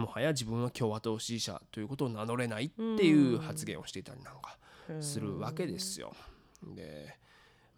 [0.00, 4.58] もはや自分は共和党支持者ということを名乗れないっていう発言をしていたりなんか
[5.00, 6.12] するわけですよ。
[6.74, 7.18] で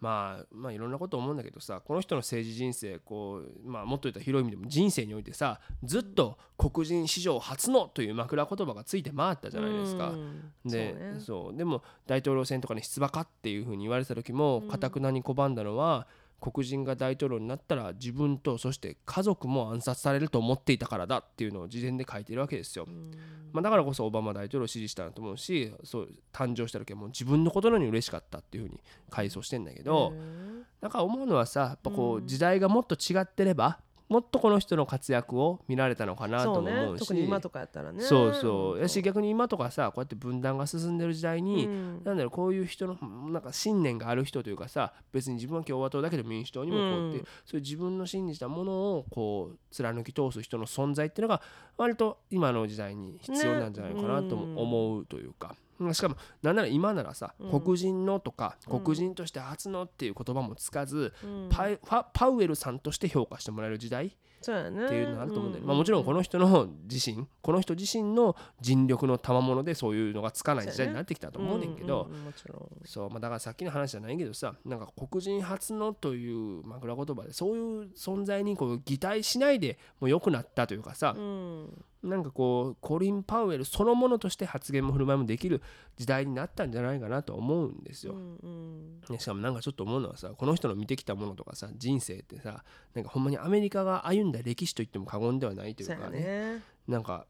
[0.01, 10.09] まあまあいろんなこと思うんだけどさこの人の政治人生こう、まあ、もっと言ったら広い意味でも人生においてさずっと黒人史上初のという枕言葉がついて回ったじゃないですか。
[10.09, 11.19] うんでそうね。
[11.19, 11.57] そう。
[11.57, 14.67] でも大統領選とかに出馬かっていうふうに言われた時もうん。
[14.67, 16.07] かたくなに拒んだのは、
[16.39, 22.85] 黒人が大統領になったら自分とそして家族も暗殺されると思っていたからだっていうのを事前で書いてるわけですよ。
[22.87, 23.11] うん。
[23.51, 30.49] まあ、だからこそオバマ大統領を支持したなと思うしそう誕生した時はもう自分のことのように嬉しかったっていうふうに回想してんだけど、うん
[30.81, 32.27] なんか思うのはさやっぱこううん。
[32.27, 37.01] 時代がもっと違ってればもっとこの人の活躍を見られたのかなとも思うし。
[37.01, 37.07] ね。
[37.07, 38.01] 特に今とかやったらね。
[38.01, 38.79] そうそう。
[38.79, 42.03] やし逆逆に今とかさこうやって分断が進んでる時代に、うん。
[42.03, 42.97] なんだろうこういう人の
[43.29, 47.25] なんか信念がある人というかさ別に自分は共和党だけど民主党にもこうやって、うん。
[47.45, 51.41] そういう自分の信じたものをこう貫き通す人の存在っていうのが
[51.77, 55.55] 割と今の時代に必要なんじゃないかなとも思うというか。
[55.93, 57.61] しかもなんなら今ならさ、うん。
[57.61, 58.79] 黒人のとかうん。
[58.81, 61.49] 黒人として初のっていう言葉もつかず、うん。
[61.49, 85.61] パイファパウエルさんとして評価してもらえる時代っていうのがあると思うんだよね、まあ、もちろんこの人の自身この人自身の尽力の賜物でそういうのがつかない時代になってきたと思うねんけど、だからさっきの話じゃないけどさなんか黒人初のという枕言葉でそういう存在にこう擬態しないでもう良くなったというかさ、うんなんかこうコリン・パウエルそのものとして発言も振る舞いもできる
[85.97, 88.13] 時代になったんじゃないかなと思うんですよ。
[88.13, 89.01] うんうん。
[89.09, 96.19] ねしかもなんかちょっと思うのはさこの人の見てきたものとかさ人生ってさなんかほんまにアメリカが歩んだ歴史と言っても過言ではないというかね。
[96.19, 96.63] ね。
[96.87, 97.25] なんか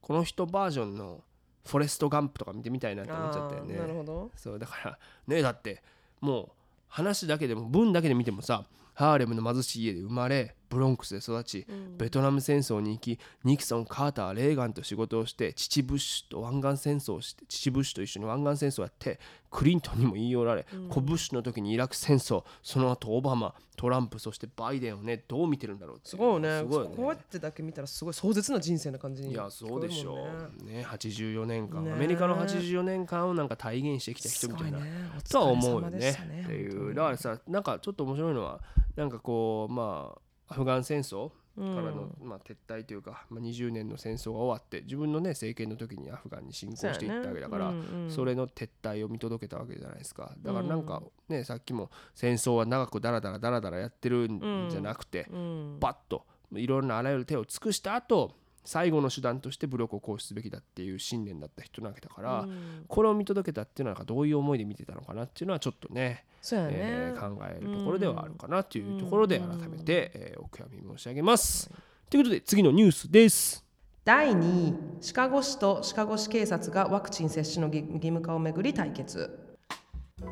[0.00, 1.22] この人バージョンの
[1.66, 3.76] フォレスト・ガンプとか見てみたいなって思っちゃったよね。
[3.76, 4.30] なるほど。
[4.36, 5.82] そうだからねだって
[6.20, 6.48] もう
[6.88, 11.66] 話だけでも文だけで見てもさハーレムの貧しい家で生まれブロンクスで育ち、
[11.98, 19.18] ベトナム戦争に行きニクソンカーターレーガンと仕事をして父ブッシュと湾岸戦争をして父ブッシュと一緒に湾岸戦争をやって
[19.50, 26.58] クリントンにも言い寄られ、コブッシュの時にイラク戦争その後オバマトランプそしてバイデンをねどう見てるんだろうってすごいよね。
[26.58, 26.96] すごいよね。
[26.96, 30.26] こうやってだけ見たらすごい壮絶な人生な感じにいやそうでしょ
[30.60, 30.64] う。
[30.64, 35.10] ね84年間、ねアメリカの84年間をなんか体現してきたえ人みたいな、ね。
[35.28, 36.10] とは思うよね。
[36.10, 36.94] っていう。
[36.94, 38.60] だからさなんかちょっと面白いのは
[38.96, 47.72] なんかこうまあアフガン戦争からの、まあ、撤退というか、まあ、20年の戦争が終わって自分のね政権の時にアフガンに侵攻していったわけだから
[48.08, 50.32] それの撤退を見届けたわけじゃないですか。
[50.42, 55.76] だからなんかねさっきも戦争は長くダラダラダラダラやってるんじゃなくてうん。
[55.80, 58.32] バッといろんなあらゆる手を尽くした後
[58.64, 62.84] 最後の手段として武力を行使すべきだっていう信念だった人なわけだから、うん。
[62.88, 71.70] これを見届けたっていうのはなんかどういう思いで見てたのかなっていうのはちょっとねそうやね、えー考えるところではあるかなというところで改めて、えーお悔やみ申し上げます。
[72.10, 73.64] ということで次のニュースです。
[74.04, 79.43] 第2位シカゴ市とシカゴ市警察がワクチン接種の義義務化をめぐり対決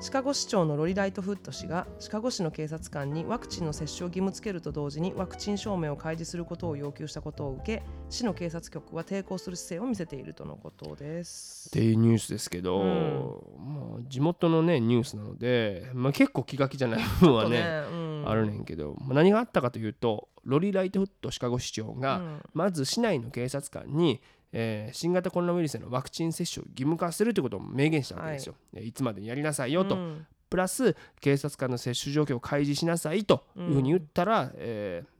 [0.02, 11.68] シカゴ市長のロリ・ライトフット氏がシカゴ市の警察官にワクチンの接種を義務付けると同時にワクチン証明を開示することを要求したことを受け市の警察局は抵抗する姿勢を見せているとのことです。
[11.68, 13.92] っていうニュースですけど、うん。
[13.92, 18.24] まあ、地元のねニュースなので、まあ、結構気が気じゃない部分はねうん。
[18.26, 22.42] あるねんけど、まあ、何があったかというとロリ・ライトフットシカゴ市長が、うん。
[22.54, 24.20] まず市内の警察官に、
[24.52, 28.54] えー新型コロナウイルスへのワクチン接種を義務化するということを明言したわけですよ。
[28.76, 30.26] い、いつまでにやりなさいよと、うん。
[30.50, 35.12] プラス警察官の接種状況を開示しなさいというふうに言ったら、えー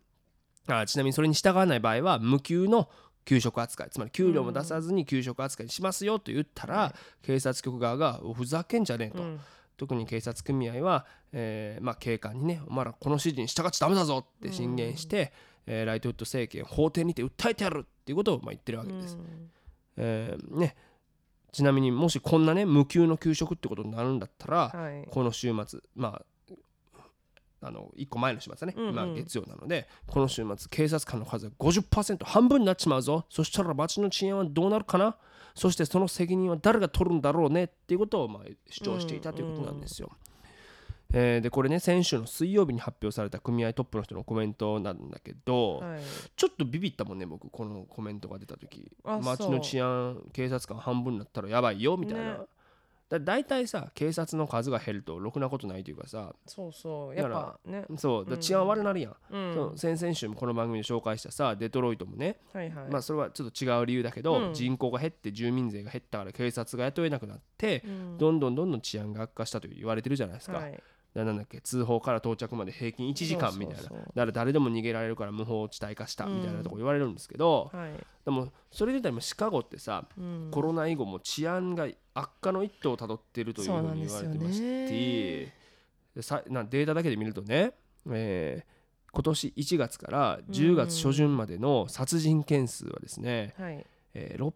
[0.68, 2.88] あちなみにそれに従わない場合は無給の
[3.24, 3.90] 給食扱い。
[3.90, 9.40] つまり給料も出さずに給食扱いにしますよと言ったら、警察局側がおふざけんじゃねえと、うん。
[9.76, 15.32] 特に警察組合は、えーまあ、警官にねお前らこの指示に従っちゃダメだぞって進言して、
[15.66, 19.16] えーライトウッド政権法廷にて訴えてやるっていうことをまあ言ってるわけです。
[19.96, 20.74] えーね、
[21.52, 25.06] ちなみにもしこんなね無給の給食ってことになるんだったら、はい。
[25.10, 26.54] この週末まあ
[27.64, 28.94] あの1個前の週末ね、うんうん。
[28.94, 33.24] 今月曜なのでこの週末警察官の数が50%半分になっちまうぞ。
[33.30, 35.16] そしたら町の治安はどうなるかな？
[35.54, 37.64] そしてその責任は誰が取るんだろうね？
[37.64, 40.10] っていうことをまあ主張していたということなんですよ。
[41.12, 46.00] えーでこれね先週の水曜日に発表された組合トップの人のコメントなんだけど、はい。
[46.36, 48.90] ちょっとビビったもんね僕このコメントが出た時。
[49.04, 52.38] あ街の治安警察官半分になったらやばいよみたいな、ね。
[53.10, 56.34] だ大体さ警察の数が減るとろくなことないというかさ。
[56.46, 57.14] そうそう。
[57.14, 57.84] やっぱね。
[57.98, 59.54] そうだ治安悪なるやん、うん。
[59.54, 62.90] そう先々週もこの番組で紹介したさデトロイトもね、はいはい。
[62.90, 64.54] まあそれはちょっと違う理由だけど、うん。
[64.54, 68.18] 人口が減って住民税が減ったから警察が雇えなくなって、うん。
[68.18, 70.82] どんどんどんどん治安が悪化したと言われてるじゃないですか、はい
[71.14, 73.82] ななんだっけ通報から到着まで平均1時間みたいな。
[73.82, 77.92] だから誰でも逃げられるから無法地帯化したみたいなとこ言われるんですけど、はい。
[78.24, 80.48] でもそれで言ったら今シカゴってさ、うん。
[80.50, 85.52] コロナ以後も治安が悪化の一途をたどっているというふうに言われてまして
[86.50, 87.72] なデータだけで見るとね、
[88.10, 88.72] えー
[89.14, 93.86] 今年1月から10月初旬までの殺人件数はですね、はい。
[94.14, 94.52] えー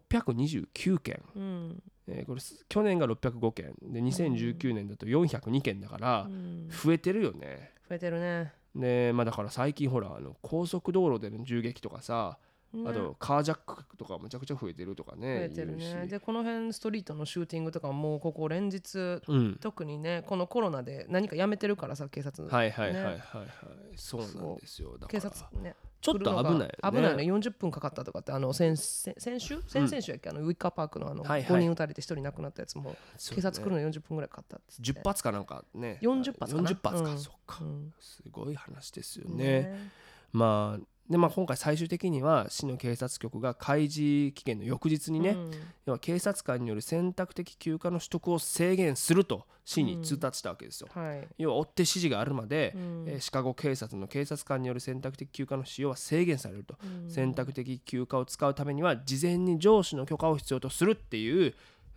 [0.73, 3.75] 629件、うんえーこれす去年が605件。
[3.81, 6.69] で2019年だと402件だからうん。
[6.69, 7.71] 増えてるよね。
[7.89, 8.53] 増えてるね。
[8.75, 12.37] でまあだから最近ほらあの高速道路での銃撃とかさ
[12.85, 16.05] あとカージャックとかむちゃくちゃ増えてるとか増ねえてるね。
[16.07, 19.57] でこの辺ストリートのシューティングとかもここ連日うん。
[19.59, 22.47] 特にねこのコロナで何かやめてるからさ警察。
[22.47, 23.47] はいはいはいはいねはい、
[23.95, 24.93] そうなんですよ。
[24.97, 26.69] だか警ら察ねちょっと危ないよね。
[26.83, 27.23] 危ないね。
[27.23, 30.29] 40分かかったとかってあの先先先週先々週やっけ？
[30.29, 31.57] あのウィッカーパークのあのはいはい。
[31.57, 32.97] 5人撃たれて1人亡くなったやつもね。
[33.31, 35.01] 警察来るの40分ぐらいかかったっつって。
[35.01, 35.99] 10発かなんかね。
[36.01, 37.93] 40発かな？40発か、うんそっか、うん。
[37.99, 39.43] すごい話ですよね。
[39.43, 39.91] ね。
[40.31, 45.51] まあでまあ今回最終的には市の警察局が開示期限の翌日にね、うん。
[45.85, 51.27] 要は警察官による選択的休暇の取得を制限すると市に通達したわけですよ、はい。
[51.37, 53.05] 要は追って指示があるまで、うん。
[53.07, 57.09] えーシカゴ警察の警察官による選択的休暇の使用は制限されると、うん。
[57.09, 61.53] 選択的休暇を使うためには事前に上司の許可を必要とするっていう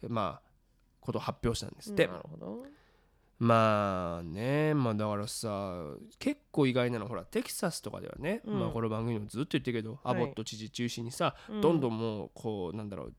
[0.08, 0.50] まあ
[1.00, 2.64] ことを発表したんですって、なるほど
[3.40, 5.82] まあねまあだからさ
[6.18, 8.60] 結構意外なのはほらテキサスとかではね、うん。
[8.60, 10.14] まあこの番組でもずっと言ってるけど、はい。
[10.14, 11.60] アボット知事中心にさ、うん。
[11.62, 13.14] どんどんもうこうなんだろう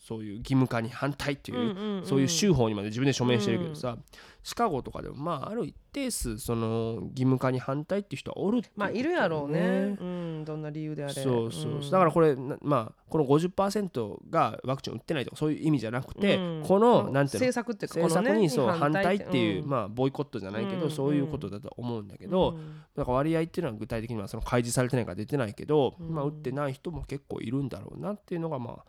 [0.00, 2.06] そういう義務化に反対っていう,、うんうんうん。
[2.06, 3.96] そういう州法にまで自分で署名してるけどさ、
[4.42, 9.96] シカゴとかでもまあある一定数その義務化に反対っていう人はおるまあいるやろうね。
[10.00, 11.12] うんどんな理由であれ。
[11.12, 11.80] そうそう、ん。
[11.80, 16.62] だからこれなまあこの50%がワクチンを打ってないとかそういう意味じゃなくて、うん。
[16.66, 17.48] このなんていうの？
[17.48, 22.82] 政策って政策にそう反対っていう、んまあボイコットじゃないけど、うんそういうことだと思うんだけど、うん。
[22.96, 26.14] だから割合っていうのは具体的にはその開示されてないから出てないけど、うん。
[26.14, 28.84] まあ打ってない人も結構いるんだろうなっていうのがまあ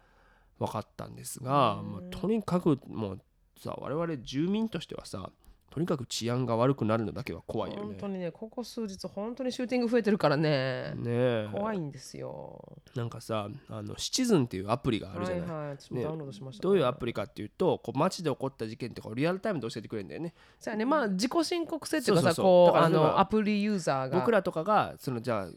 [0.60, 3.20] 分かったんですが、まあ、とにかくもう
[3.58, 5.32] さ我々住民としてはさ
[5.72, 7.84] とにかく治安が悪くなるのだけは怖いよね。
[7.84, 10.94] 本当にねここ数日本当にシューティング増えてるからね。
[10.96, 11.50] ねえ。
[11.52, 12.80] 怖いんですよ。
[12.96, 20.34] なんかさあのシチズンっていうアプリがあるじゃない、はいはいダウンロードしました、どういうアプリかっていうとこう街で起こった事件とかをリアルタイムで教えてくれるんだよね。
[20.60, 24.20] そうやねまあ自己申告制っていうかさあのアプリユーザーが。
[24.20, 25.50] 僕らとかがそのじゃあ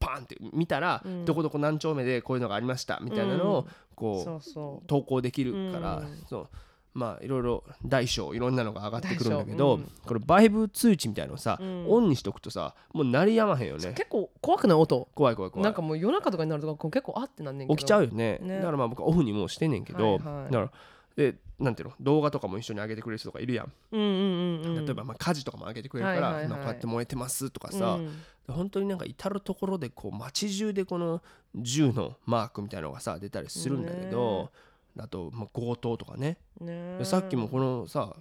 [0.00, 1.24] パーンって見たら、うん。
[1.24, 6.24] どこどこ何丁目でこういうのがありましたみたいなのをこう、投稿できるから、うん。
[6.28, 6.48] そう。
[6.94, 11.86] まあいろいろ大小いろんなのが上がってくるんだけ大ど、これバイブ通知みたいのをさ、うん。
[11.90, 13.94] オンにしとくとさもう鳴りやまへんよね。
[13.94, 15.08] 結構怖くない音？
[15.12, 15.64] 怖い怖い怖い。
[15.64, 17.76] なんかもう夜中とかになると結構あってなんねんけど。
[17.76, 18.38] 起きちゃうよね。
[18.40, 18.58] ね。
[18.58, 20.70] だからまあ僕はオフにもうしてんねんけど、だから
[21.16, 24.84] でなんていうの動画とかも一緒に上げてくれる人とかいるやん、うんうんうんうん。
[24.84, 28.54] 例えばまあ火事とかも上げてくれるから、今こうやって燃えてますとかさ、うん。
[28.54, 31.22] 本当になんか至る所でこう街中でこの
[31.54, 34.50] 銃のマークみたいなのがさ出たりするんだけど、
[34.98, 36.38] あとまあ強盗とかね。
[36.60, 38.16] ねでさっきもこのさ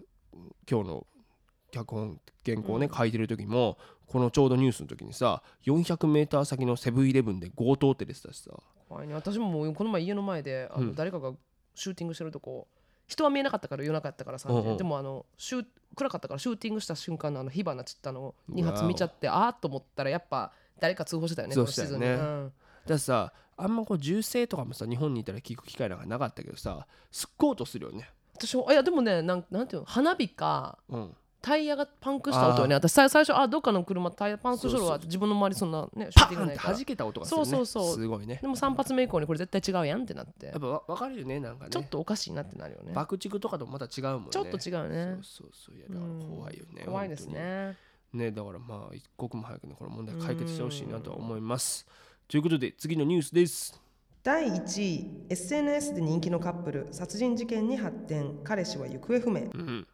[0.70, 1.08] 今日の
[1.72, 8.52] 脚本原稿ね、書いてる時もこのちょうどニュースの時にさ 400m 先のセブンイレブンで強盗って出てたしさ。
[8.88, 9.16] 怖いね。
[9.16, 10.96] 私ももうこの前家の前であの、うん。
[10.96, 11.34] 誰かが
[11.74, 12.68] シューティングしてるとこ
[13.08, 14.78] 人は見えなかったから夜中やったからさ、うんうん。
[14.78, 18.72] でもあのシュー暗かったからシューティングした瞬間のあの火花散ったの2うわ。
[18.72, 21.96] 発見ちゃってあーっと思ったらやっぱ誰か通報してたよねそうしたよね。
[21.98, 22.52] このシーズンに
[22.88, 28.10] ださあんまこう銃声とかもさ日本にいたら聞く機会なんかなかったけどさすっごい音するよね。
[28.36, 32.76] 私もいやでもねなんなんていうの花火かうんタイヤがパンクした音よね。
[32.76, 37.46] 私さ最初あどっかの車タイヤパンクしとるわ自分の周りそんなねパーンって弾けた音がするね。
[37.46, 37.96] そうそうそう。
[38.02, 38.40] すごいね。
[38.42, 40.46] でも3発目以降にこれ絶対違うやんってなって。
[40.46, 41.70] やっぱわ分かるよねなんかね。
[41.70, 42.94] ちょっとおかしいなってなるよね。
[42.94, 44.28] 爆竹とかともまた違うもんね。
[44.32, 45.18] ちょっと違うよね。
[45.22, 45.76] そうそうそう。
[45.76, 47.78] いやだから怖いよね、怖いですね。
[48.14, 51.86] ねだからまあ一刻も早くねこの問題解決してほしいなとは思います。
[52.30, 53.82] ということで次のニュースです。
[54.24, 58.40] 第1位 SNS で人気のカップル殺人事件に発展。
[58.46, 59.42] 彼氏は行方不明。
[59.54, 59.88] うん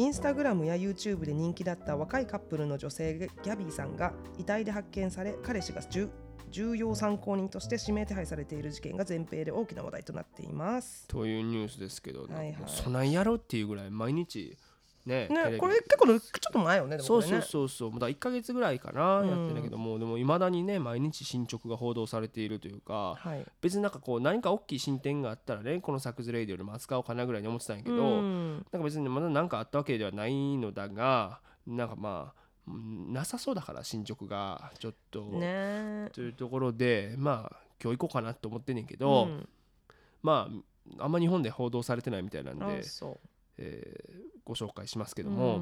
[0.00, 6.08] インスタグラムや YouTube で人気だった若いカップルの女性ギャビーさんが遺体で発見され彼氏が重
[6.50, 11.06] 重要参考人として指名手配されている事件が全米で大きな話題となっています。
[11.06, 14.56] というニュースですけど、はいはいそないやろっていうぐらい毎日
[15.06, 15.58] ねね、ビ。
[15.58, 17.90] これ結構ちょっと前よね、でもそうそうそうそう。
[17.90, 19.28] まだ1ヶ月ぐらいかな、うん。
[19.28, 19.98] やってんだけども。
[19.98, 23.46] でもいまだにね毎日進捗が報道されているというかはい。
[23.60, 28.54] 別になんかこう何か大きい進展があったらねこのサクズレイディオでも扱おうかなぐらいに思ってたんやけど、うん。
[28.54, 36.08] なんか別にまだ何かあったわけではないのだがなんかまあうんなさそうだから進捗がちょっと、ね。
[36.12, 39.48] というところでまあ今日行こうかなと思ってんねんけど、うん。
[40.22, 40.48] ま
[40.98, 42.64] ああんま日本で報道されてないみたいなんで。
[42.64, 43.28] あ、そう
[43.60, 45.60] えーご紹介しますけけども、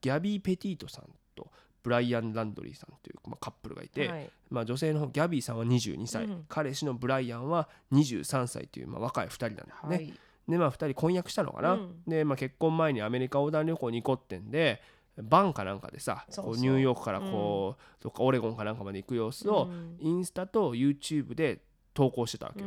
[0.00, 1.50] ギャビー・ペティートさんと
[1.82, 4.30] ブライアン・ランドリーさんという、まあ、カップルがいて、はい。
[4.50, 6.44] まあ、女性の方ギャビーさんは22歳、うん。
[6.48, 9.96] 彼氏のブライアンは23歳という、まあ、若い2人なんだよね。
[9.96, 10.12] はい。
[10.48, 12.02] でまあ2人婚約したのかな、うん。
[12.06, 14.80] で、まあ、結婚前にアメリカ横断旅行に行こうってんで
[15.16, 19.96] バンかなんかでさこうニューヨークからこう、どっかオレゴンかなんかまで行く様子を、うん。
[20.00, 21.62] インスタと YouTube で
[21.94, 22.62] 投稿してたわけ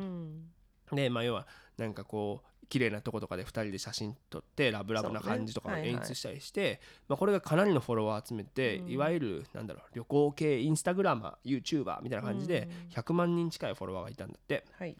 [0.95, 1.45] でまあ要は
[1.77, 8.89] なんかこう綺麗なとことかで2人で写真撮ってラブラブな感じとかを演出したりして、まあ、これがかなりのフォロワー集めて、うん。
[8.91, 14.95] いわゆるなんだろう旅行系インスタグラマー YouTuber みたいな感じで100万人近いフォロワーがいたんだって、はい。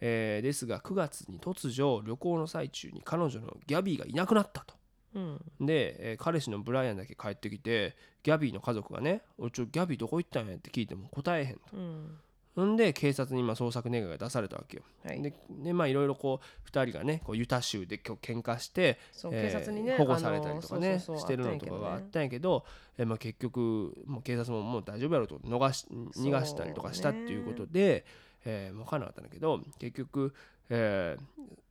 [0.00, 4.74] えーですが9月に突如旅行の最中に彼女のギャビーがいなくなったと。
[5.14, 5.40] うん。
[5.60, 11.60] で、えー彼氏のブライアンだけ帰ってきてギャビーの家族がね「おいちょギャビーどこ行ったんや?」って聞いても答えへんと。
[11.72, 12.18] うん
[12.66, 14.82] んで警察に今捜索願いが出されたわけよ。
[15.04, 15.22] はい。
[15.22, 22.64] ででまあいろいろこう2人がねこうユタ州で今日喧嘩して、そうえー警察にね保護されたりとかねしてるのとかがあったんやけど、
[22.96, 28.04] えーまあ、結局もう警察ももう大丈夫やろうと逃し逃がしたりとかしたっていうことで、
[28.44, 30.34] えー分からなかったんだけど結局、
[30.70, 31.22] えー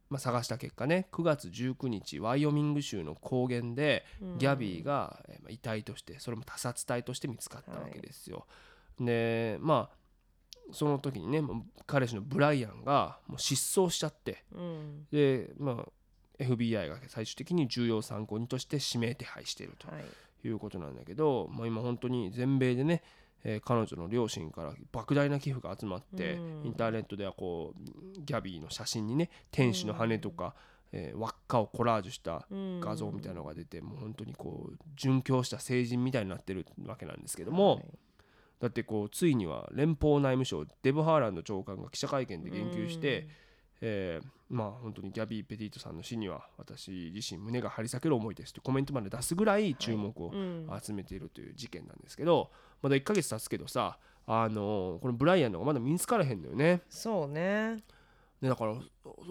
[0.10, 4.06] まあ、探した結果ね9月19日ワイオミング州の高原で
[4.38, 8.45] ギャビーが、えーまあ遺体としてそれも他殺体として見つかったわけですよ。
[9.00, 9.96] でまあ
[10.71, 11.41] その時にね
[11.86, 14.44] 彼氏のブライアンがもう失踪しちゃって。
[14.54, 15.08] うん。
[15.12, 20.48] でまあ FBI が最終的に重要参考人として指名手配しているとはい。
[20.48, 23.02] いうことなんだけど、まあ、今本当に全米でね、
[23.44, 26.65] えー彼女の両親から莫大な寄付が集まって、うん。
[26.67, 30.54] インターネットではこうギャビーの写真にね天使の羽とか、
[30.92, 37.85] えー輪っかをコラージュした画像みたいなのが出て、もう本当にこう殉教した聖人みたいになってるわけなんですけども、はい
[38.60, 43.27] だってこうついには連邦内務省デブ・ハーランド長官が記者会見で言及して、
[43.81, 50.69] えーまあ本当にギャビー・ペティートさんの死には私自身胸が張り裂ける思いですというコメントまで出すぐらい注目をうん。
[50.81, 52.49] 集めているという事件なんですけど
[52.81, 56.81] まだ1ヶ月経つけどさあのこのブライアンのがまだ見つからへんのよね。
[56.89, 57.83] そうね。
[58.41, 58.79] でだからそ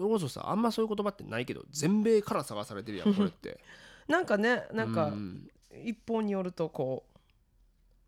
[0.03, 3.59] れこそさあんまそういう言葉ってないけど全米から探されてるやんこれって。
[4.07, 5.49] なんかねなんかうん。
[5.83, 7.16] 一報によるとこう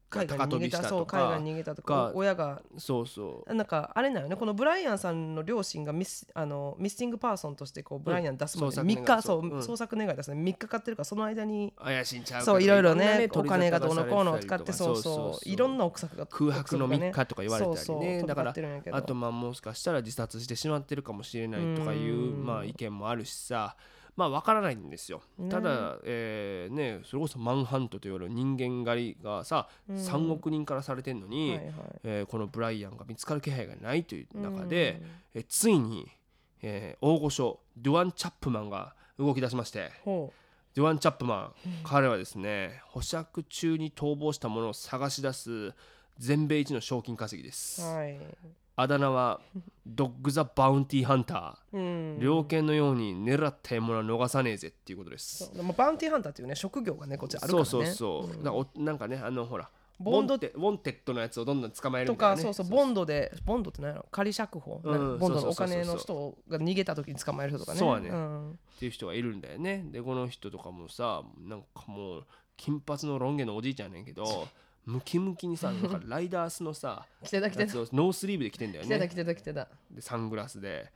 [0.09, 2.61] 海外に逃げたそう海外に逃げたとかが親が。
[2.77, 3.53] そうそう。
[3.53, 9.39] なんかあれなよねこのブライアンさんの両親がミスあのミッシングパーソンとしてこうブライアン出すまで3捜索願い日そう。
[9.39, 9.59] うん。
[9.59, 15.49] 捜索願い出すね3日かかってるからその間に怪しいんちゃうかそういろいろねお金がどうのこうのを使ってそうそう。
[15.49, 17.83] いろんな憶測が空白の3日とか言われたりね。
[17.83, 18.55] そうそうだから
[18.91, 22.45] あとまあもしかしたら自殺してしまってるかもしれないとかいううん。
[22.45, 23.75] まあ意見もあるしさ
[24.19, 29.95] まあ分からないんですよ、ねただ、えーねそれこそマンハントという人間狩りがさ、うん。
[29.95, 31.65] 3億人からされてるのに、はいはい。
[32.03, 35.01] えーこのブライアンが見つかる気配がないという中で、
[35.33, 36.11] えついに、
[36.61, 40.33] えー大御所ドゥアン・チャップマンが動き出しましてほ
[40.75, 41.53] デュアン・チャップマン、
[41.83, 45.73] 彼はですね保釈中に逃亡したものを探し出す
[46.17, 48.19] 全米一の賞金稼ぎです、うはい
[48.81, 49.41] あだ名は
[49.85, 52.19] ドッグ・ザ・バウンティー・ハンター、うん。
[52.19, 55.53] 猟犬のように狙った獲物は逃さねえぜっていうことです。
[55.53, 59.69] でも bounty hunter っていうね職業がねこっちあるからそうねそうそう、だからおなんかねあのほら
[59.99, 64.05] bond。wan- wanted のやつをどんどん捕まえるとみたいな、ね、かそうそう bond で bond って何やろ？
[64.11, 67.79] 仮釈放、 bond のお金の人が逃げた時に捕まえる人とかね。
[67.79, 68.09] そうやね。
[68.09, 68.51] ん。
[68.51, 69.83] っていう人がいるんだよね。
[69.91, 72.25] でこの人とかもさなんかもう
[72.55, 74.47] 金髪のロン毛のおじいちゃんやねんけど
[74.85, 77.73] ムキムキにさなんか ライダースのさ来てた来てた。
[77.73, 78.87] ノースリーブで着てんだよね。
[78.87, 79.67] 来てた来てた来てた。
[79.91, 80.91] でサングラスで。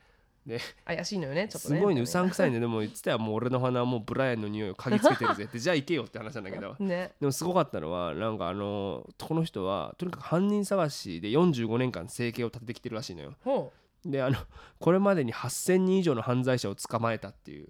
[0.45, 1.77] で怪しいのよねちょっとね。
[1.77, 2.59] すごいねうさんくさいね。
[2.59, 3.19] でも言ってたよ。
[3.19, 5.59] もう俺の鼻はもうブライアンの匂いを嗅ぎつけてるぜって。
[5.59, 6.75] じゃあ行けよって話なんだけど。
[6.79, 7.13] ね。
[7.19, 13.35] でもすごかったのはなんかあのこの人はとにかく犯人探しで45年間生計を立ててきてるらしいのよ。
[13.43, 13.71] ほ
[14.05, 14.35] であの
[14.79, 17.69] これまでに8000人以上の犯罪者を捕まえたっていう。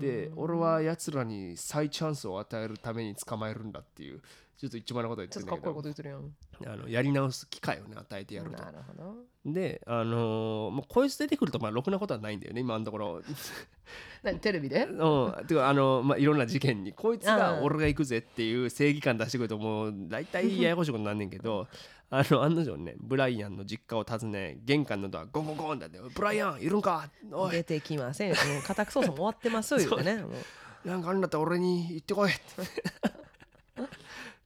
[0.00, 4.20] で俺は奴らに再チャンスを与えるために捕まえるんだっていう
[4.62, 6.32] ちょっと一番なこと言ってちょっとかっこいいこと言ってるやん。
[6.72, 8.62] あのやり直す機会をね与えてやると。
[8.62, 9.14] なるほど。
[9.44, 13.22] であのーまあ、こいつ出てくるとまあろくなことはないんだよね今のところ。
[14.22, 14.84] 何テレビで？
[14.84, 16.92] うん、てかあの、まあ、いろんな事件に。
[16.92, 21.66] こいつがうん俺が行くぜっていう正義感出してくるともう大体ややこしいことになんねんけど
[22.10, 27.10] あの案の定ねブライアンの実家を訪ね玄関のドアゴンゴンゴンだって「ブライアンいるんか？
[27.32, 27.50] おい。
[27.50, 28.36] 出てきませんよ。
[28.36, 30.24] もう家宅捜査も終わってますよね
[30.84, 32.42] なんかあるんだったら俺に言ってこい」って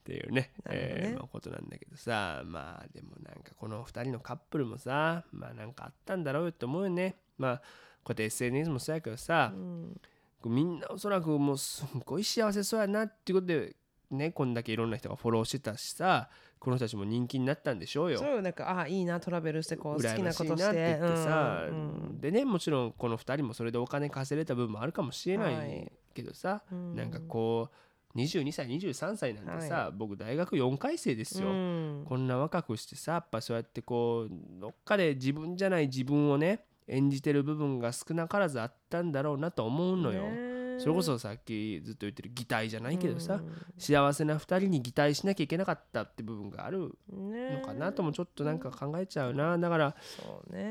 [0.07, 0.50] っていうねね。
[0.70, 7.16] えーまあ、ことなんだけどさまあでもなんかこの2人のカップルもさまあなんかあったんだろうよって思うよね。
[7.38, 7.57] まあ
[8.04, 10.00] こうやって SNS もそうやけどさ、うん。
[10.44, 13.74] みんなおそらくもうすんごい幸せそうやなっていうことで
[14.12, 16.28] ねこんだけいろんな人がフォローしてたしさ
[16.61, 18.18] この人たちも人気になったんでしょうよ。
[18.18, 22.20] そうよなんかああいいなトラベルしてこう好きなしいなってことして言ってさ、うんうん。
[22.20, 25.86] でねもちろんこの2人もそれでお金稼げた部分もあるかもしれなはいい。
[26.14, 26.94] けどさ、うん。
[26.94, 27.76] なんかこう
[28.17, 32.05] 22歳23歳なんてさ、は僕大学4回生ですよ、うん。
[32.07, 40.23] こんな若くしてさやっぱそうやってこうどっかで自分じゃない自分をね演じてる部分が少なからずあったんだろうなと思うのよ。
[40.23, 40.45] ね
[40.79, 43.51] それこそさっきずっと言ってる擬態じゃないけどさ、うん。
[43.79, 49.59] 幸せな2人に擬態しなきゃいけなかったって部分があるねのかなともちょっとなんか考えちゃうな。
[49.59, 49.97] だから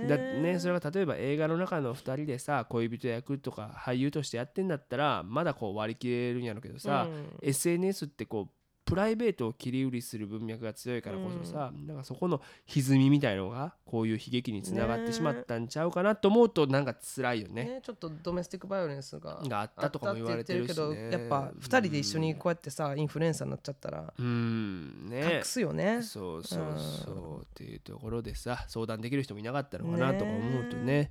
[0.08, 7.26] だねそれが例えば映画の中の2人でさ恋人役とか俳優としてやってんだったらまだこう割り切れるんやろうけどさ、うん。
[7.42, 17.64] SNS ってこうプライベートを切り売りする文脈が強いからこそさ、なんかそこの歪みみたいのがこういう悲劇につながってしまったんちゃうかなと思うとなんか辛いよね。
[17.64, 25.10] ねちょっとドメスティックバイオレンスががあったとかも言われてるし、ね、けどやっぱ2人で一緒にこうやってさインフルエンサーになっちゃったらうん。
[25.10, 25.38] ね。
[25.38, 26.04] 隠すよね。
[26.04, 27.42] そうそうそう。
[27.42, 31.04] っていうところでさ相談できる人もいなかったのかなとか思うとね。
[31.04, 31.10] だ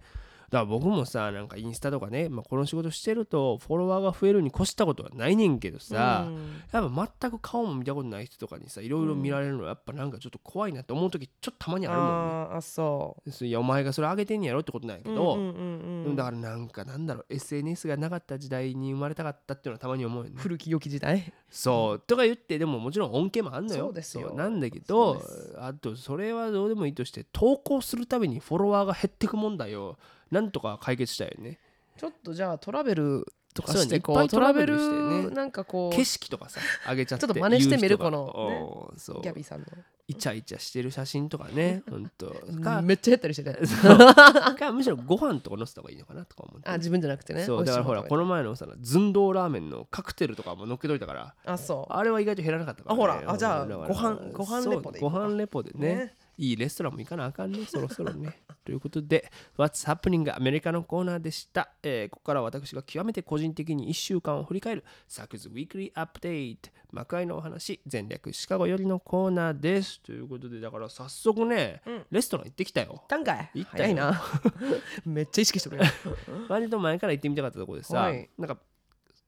[0.55, 6.62] から僕もさなんかインスタとかね、まあ、この仕事してるとフォロワーが増えるに越したことはないねんけどさ、うん。
[6.72, 12.12] やっぱ全く顔も見たことない人とかにさいろいろ見られるのはやっぱなんかちょっと怖いなって思う時ちょっとたまにあるもんね。
[12.14, 16.05] あーあそいやお前がそれ上げてんやろってことなんやけど、ううんうんうん。
[16.07, 20.36] うんだからなんかなんだろう SNS がなかった時代に生まれたかったっていうのはたまに思うよね。
[20.36, 21.32] 古き良き時代？
[21.50, 21.98] そう。
[22.00, 23.86] とか言ってでももちろん恩恵もあんのよ。
[23.86, 24.32] そうですよ。
[24.34, 25.22] なんだけど
[25.59, 29.98] あとそれはどうでもいいとして投稿するたびにフォロワーが減ってく問題を
[30.35, 31.61] なんとか解決したいよね。
[31.97, 33.24] ちょっとじゃあトラベル
[33.55, 35.35] とかしてこいっぱいうトラベルトラベルしてね。
[35.37, 39.22] なんかこう景色とかさあげちゃってちょっと真似してみるこのおーそう。
[39.22, 39.66] ギャビーさんの。
[40.07, 42.35] イチャイチャしてる写真とかね ほんと。
[42.62, 44.57] かめっちゃ減ったりしてねそう。
[44.57, 46.68] かむしろご飯とか載せた方がいいのかなとか思って。
[46.68, 47.45] あ自分じゃなくてね。
[47.45, 51.93] そうだからほらこのの前のさ寸胴ラーメンのカクテルとかも乗っけといたからあそう。
[51.93, 55.95] あれは意外と減らなかったから、ね、あほらあじゃあご飯ご飯レポでご飯レポでね。
[55.95, 56.16] ね。
[56.37, 60.34] いいレストランも行かなあかんねそろそろねということで What's Happening?
[60.34, 70.00] アメリカのコーナーでした、えーここからは私が極めて個人的に1週間を振り返るサクズウィークリーアップデート幕開のお話全略シカゴよりのコーナーです。
[70.00, 73.02] ということでだから早速ね、レストラン行ってきたよ。
[73.08, 73.60] たんかい？
[73.60, 74.22] 行ったいな。
[75.04, 75.88] めっちゃ意識してるやん。
[76.48, 78.30] 割と前から行ってみたかったところでさ、はい。
[78.38, 78.58] なんか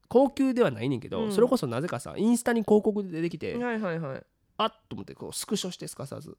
[0.09, 1.33] 高級ではないねんけど、うん。
[1.33, 4.27] それこそなぜかさインスタに広告で出てきて、はいはいはい
[4.59, 6.31] あっと思ってこうスクショしてすかさず。
[6.31, 6.37] で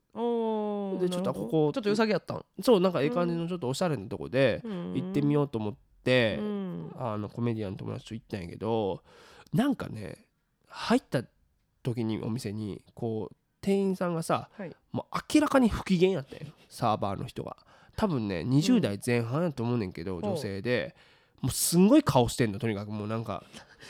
[1.10, 2.46] ちょっとここちょっと良さげやったん？
[2.62, 6.92] そうなんかええ感じのちょっとおしゃれなとこで行ってみようと思って、うん。
[6.98, 9.04] あのコメディアンの友達と行ったんやけど
[9.54, 10.26] なんかね
[10.68, 11.24] 入った
[11.84, 14.72] 時にお店にこう店員さんがさはい。
[14.92, 17.58] もう明らかに不機嫌やったんよサーバーの人が。
[17.96, 20.96] 多分ね20代前半やと思うねんけど、女性で
[21.42, 22.92] もうすんごい顔してんのとにかく。
[22.92, 23.44] もうなんか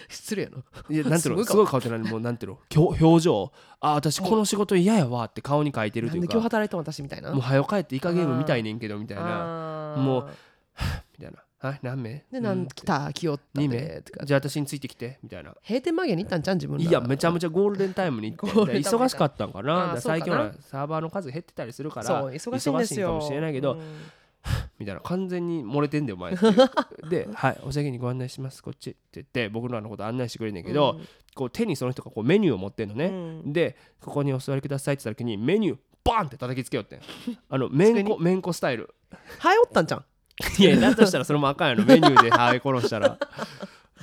[0.09, 0.57] 失礼やな。
[0.89, 1.45] いやなんていうの？
[1.45, 1.79] すごい顔。
[1.79, 2.03] って何？
[2.09, 2.87] もうなんていうの？
[2.89, 3.51] 表情。
[3.79, 6.33] あ私この仕事嫌やわって顔に書いてるというか。
[6.33, 7.31] 今日働いたの私みたいな。
[7.31, 9.95] もう早く帰ってイカゲーム見たいねんけどみたいな。
[9.97, 10.29] もう
[11.17, 11.43] みたいな。
[11.59, 12.23] はい何名？
[12.31, 12.67] で、なんうん。
[12.67, 14.01] 来た、来よった2で名？
[14.01, 14.25] とか。
[14.25, 15.55] じゃあ私についてきてみたいな。
[15.63, 16.83] 閉店間際に行ったんじゃん、自分ら。
[16.83, 18.73] いやめちゃめちゃゴールデンタイムに行って。
[18.79, 19.99] 忙しかったんかな。
[19.99, 23.01] 最近はサーバーの数減ってたりするからそう、忙しい。
[23.01, 23.81] かもしれないけど、うん
[24.79, 26.33] みたいな完全に漏れてんだよお前。
[26.33, 26.37] っ
[27.09, 30.99] てで「はいお先にご案内しますこっち」って言って僕らのこと案内してくれるんだけど、
[31.35, 33.11] こう手にその人がこうメニューを持ってんのね、う
[33.47, 33.53] ん。
[33.53, 37.01] でここにお座りくださいって言った時にメニューバーンって叩きつけよってん。
[37.49, 38.93] あのめんこめんこスタイル。
[39.39, 40.05] はい、おったんじゃん。
[40.59, 41.83] いやだとしたらそれもあかんやろ。
[41.85, 43.17] メニューではい殺したら。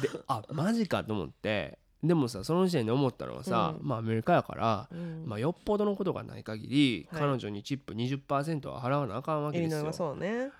[0.00, 3.86] であマジかと思ってでもさその時点で思ったのはさ、うん。
[3.86, 5.24] まあアメリカやから、うん。
[5.26, 7.20] まあ、よっぽどのことがない限り、はい。
[7.22, 9.92] 彼女にチップ20%は払わなあかんわけですよ。
[9.92, 10.50] そうね。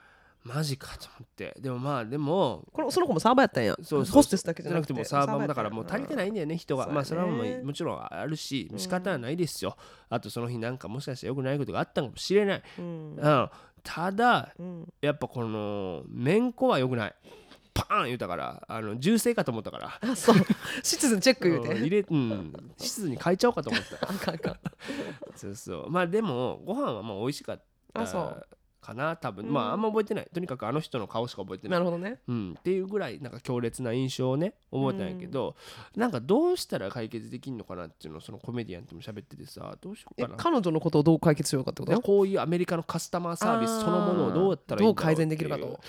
[0.44, 1.56] マジかと思って。
[1.58, 3.76] でもまあでもこのその子もサーバーやったんや。
[3.82, 9.74] そうホステスだけじじゃなくてもサーバーもだからもう足りてないいんだよね人が、まあそれはもうもちろんあるし仕方はないですよ、
[10.10, 13.16] あとその日なんかもしかしたら良くないことがあったかもしれない、うん。
[13.16, 13.50] うん、
[13.82, 14.92] ただうん。
[15.00, 17.14] やっぱこのめんこは良くない
[17.74, 20.36] パーン言うたからあの銃声かと思ったからあ、そう。
[20.82, 21.74] シチズンチェック言うて。
[21.74, 24.56] うん入れうん室図に変えちゃおうかと思った。
[25.36, 27.62] そうそうまあでもご飯はまあ美味しかっ
[27.92, 28.46] たあそう
[28.84, 29.52] かな多分、うん。
[29.52, 30.28] まああんま覚えてない。
[30.32, 32.18] とにかくあの人の顔しか覚えてな、ないるほどね。
[32.28, 35.56] うん、っていうぐらいなんか強烈な印象をね覚えたんやけど、
[35.96, 40.36] なんかどうしたら解決できんのかなっていうのをそのコメディアンとも喋っててさどうしようえかな。
[40.36, 42.00] 彼女のことをどう解決しようかってこと？
[42.00, 45.80] こういうアメリカのカスタマーサービスそのものをどうやったらいいどう改善できるかと。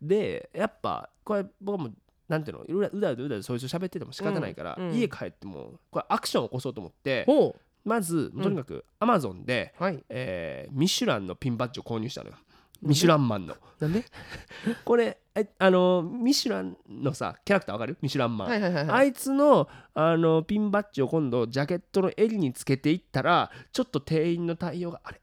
[0.00, 1.90] でやっぱこれ僕も
[2.28, 4.94] なんていうのうだうだうだうだそういう人喋ってても仕方ないから、うんうん。
[4.94, 7.54] 家帰ってもこれアクションを起こそうと思ってほ
[7.84, 9.82] まずとにかくアマゾンで、う。
[9.82, 10.02] はい。
[10.08, 12.36] えーミシュランのピンバッジを購入したのよ
[12.82, 14.04] ミシュランマンのなんで？
[14.84, 17.96] これえあのミシュランのさキャラクターわかる？
[18.02, 18.98] ミシュランマン、はいはいはいはい。
[19.00, 25.20] あいつのあのピンバッジを今度ジャケットの襟につけていったらちょっと店員の対応があれ？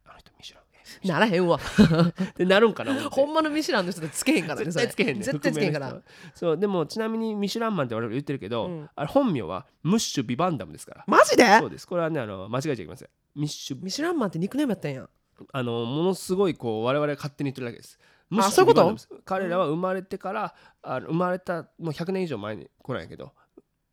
[1.05, 1.57] ならへんわ。
[2.31, 4.65] ってなるんかなほんまのミシュランの人でつけへんからね。
[4.65, 6.01] 絶対つけへんね絶対つけへんから。
[6.33, 6.57] そう。
[6.57, 8.89] でもちなみにミシュランマンって我々言ってるけど、うん。
[8.95, 11.03] あれ本名はムッシュ・ビバンダムですから。
[11.07, 11.45] マジで？
[11.59, 11.87] そうです。
[11.87, 13.09] これはねあの間違えちゃいけません。
[13.35, 15.07] ミッシュミシュランマンってニックネームやったんや。
[15.51, 17.97] あのものすごいこう我々が勝手に言ってるだけです
[18.29, 23.33] ムッシュそういうこと彼らは生まれてからあの生まれたもう100年以上前に来ないけど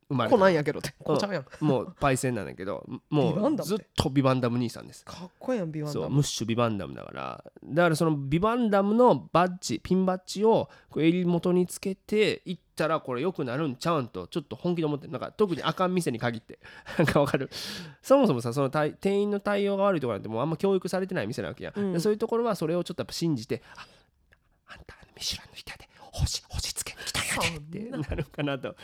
[0.09, 0.37] 生まれた。
[0.37, 0.95] こなんやけどって。
[1.05, 1.45] こうちゃうやん。
[1.45, 5.05] かもうパイセンなんだけど もうずっとビバンダム兄さんです。
[5.09, 6.05] っこいいやん、ビワンダム。
[6.05, 7.45] そうムッシュビバンダムだから。
[7.65, 16.59] だからそのビバンダムのバッジピンバッジをこう襟元につけていったらこれ良くなるんちゃうんとちょっと本気で思ってるなんか特にあかん店に限って。
[16.99, 17.51] なんかわかる？
[18.03, 21.93] そもそもさその対店員の対応が悪いところなんてもうあんま教育されてない店なわけや、うん。
[21.93, 23.87] でそういうところはそれをちょっとやっぱ信じてあ
[24.69, 25.87] あんたミシュランの人やで。
[26.11, 26.88] 星星つけ
[27.39, 28.59] に来たんやでって なるかな。
[28.59, 28.75] と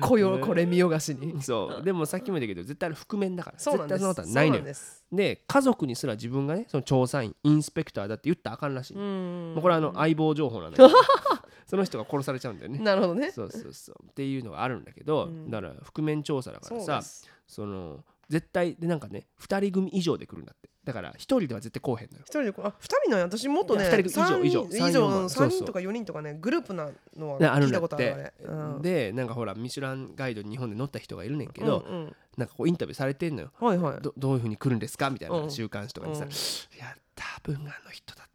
[0.00, 1.42] こよこれ見よがしに。
[1.42, 1.84] そう。
[1.84, 3.58] でもさっきも言ったけど絶対あれ覆面だから。
[3.58, 3.98] そうなんです。
[4.00, 4.74] 絶対そのことはないのよ。
[5.12, 9.52] で家族にすら自分がねその調査員インスペクターだって言ったらあかんらしい、うん。
[9.54, 10.90] もうこれはあの相棒情報なんだけど
[11.66, 12.78] その人が殺されちゃうんだよね。
[12.78, 13.30] なるほどね。
[13.30, 13.96] そうそうそう。
[14.04, 15.50] っていうのがあるんだけど、うん。
[15.50, 17.02] だから覆面調査だからさ。
[17.48, 22.24] その絶対でなんかね2人組以上で来るんだってだから1人では絶対来おへんのよ。
[22.24, 28.80] 一人でこうあ二人なんや私もっとね二人以上以上以上三人とか四人とかねグループなのは聞いたことあるあれうん。
[28.80, 32.16] でなんかほらミシュランガイドに日本で乗った人がいるねんけど、うんうん。
[32.38, 33.52] なんかこうインタビューされてんのよ。
[33.60, 34.00] はいはい。
[34.00, 36.30] どどういうふうに来るんですかみたいなうん週刊誌とかにさ、うん。
[36.30, 36.34] い
[36.78, 38.27] や多分あの人だ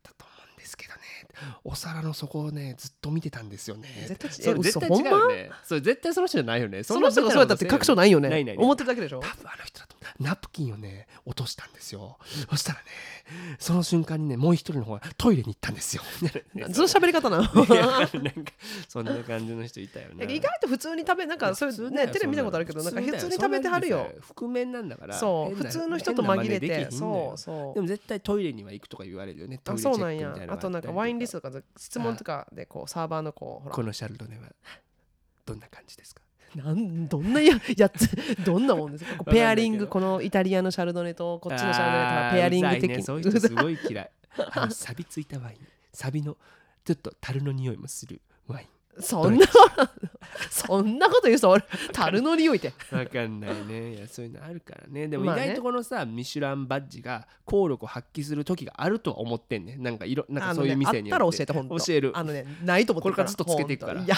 [1.64, 3.88] お皿の底をねずっと見てたんですよね。
[4.08, 5.50] 絶対それ絶対違うよね。
[5.64, 6.84] それ絶対その人じゃないよね。
[6.84, 8.30] その人がそうやったって確証ないよね。
[8.30, 9.20] ないない思ってるだけでしょ？
[9.20, 12.18] 多分あの人だとナプキンをね落としたんですよ。
[12.50, 12.86] そしたらね
[13.60, 16.04] その瞬間にねもう一人の方がトイレに行ったんですよ。
[16.74, 17.44] その喋り方なの？
[17.66, 18.06] なん
[18.44, 18.54] か
[18.88, 24.08] そんな感じの人いたよね意外と普通に食べなんかそれ普通だよねテレビ見たことあるけどなんか普通に食べてはるよ。
[24.36, 27.74] 覆面なんだからそう普通の人と紛れてそうそう。
[27.76, 29.60] でも絶対トイレには行くとか言われるよね。
[29.64, 33.76] トイあレチェックそうなんやみたいなあとなんかワインリストとか質問とかでこうサーバーのこうほら。
[33.76, 34.44] このシャルドネは
[35.46, 36.22] どんな感じですか？
[36.56, 38.10] なんどんなややつ
[38.46, 39.24] どんなもんですか？
[39.26, 44.12] ペアリングこのイタリアのシャルドネとこっちのシャルドネとかペアリング的あーうざいねそういう人すごい嫌い。
[44.52, 45.68] あの錆びついたワイン。
[45.94, 46.38] 錆びの
[46.86, 48.68] ちょっと樽の匂いもするワイン
[49.00, 49.46] そんな
[50.50, 52.74] そんなこと言う人俺樽の匂いって。
[52.92, 53.96] わかんないね。
[53.96, 55.08] いやそういうのあるからね。
[55.08, 55.42] でも意まあね。
[55.48, 62.12] 外とこのさ、ミシュランバッジが効力を発揮する時があるとは思ってんねなんかいろなんかそういう店にあのねあったらよ教えてほんと教える。
[62.16, 63.94] あのねないと思ってるこれからずっとつけていくから。
[63.96, 64.18] ほんといや。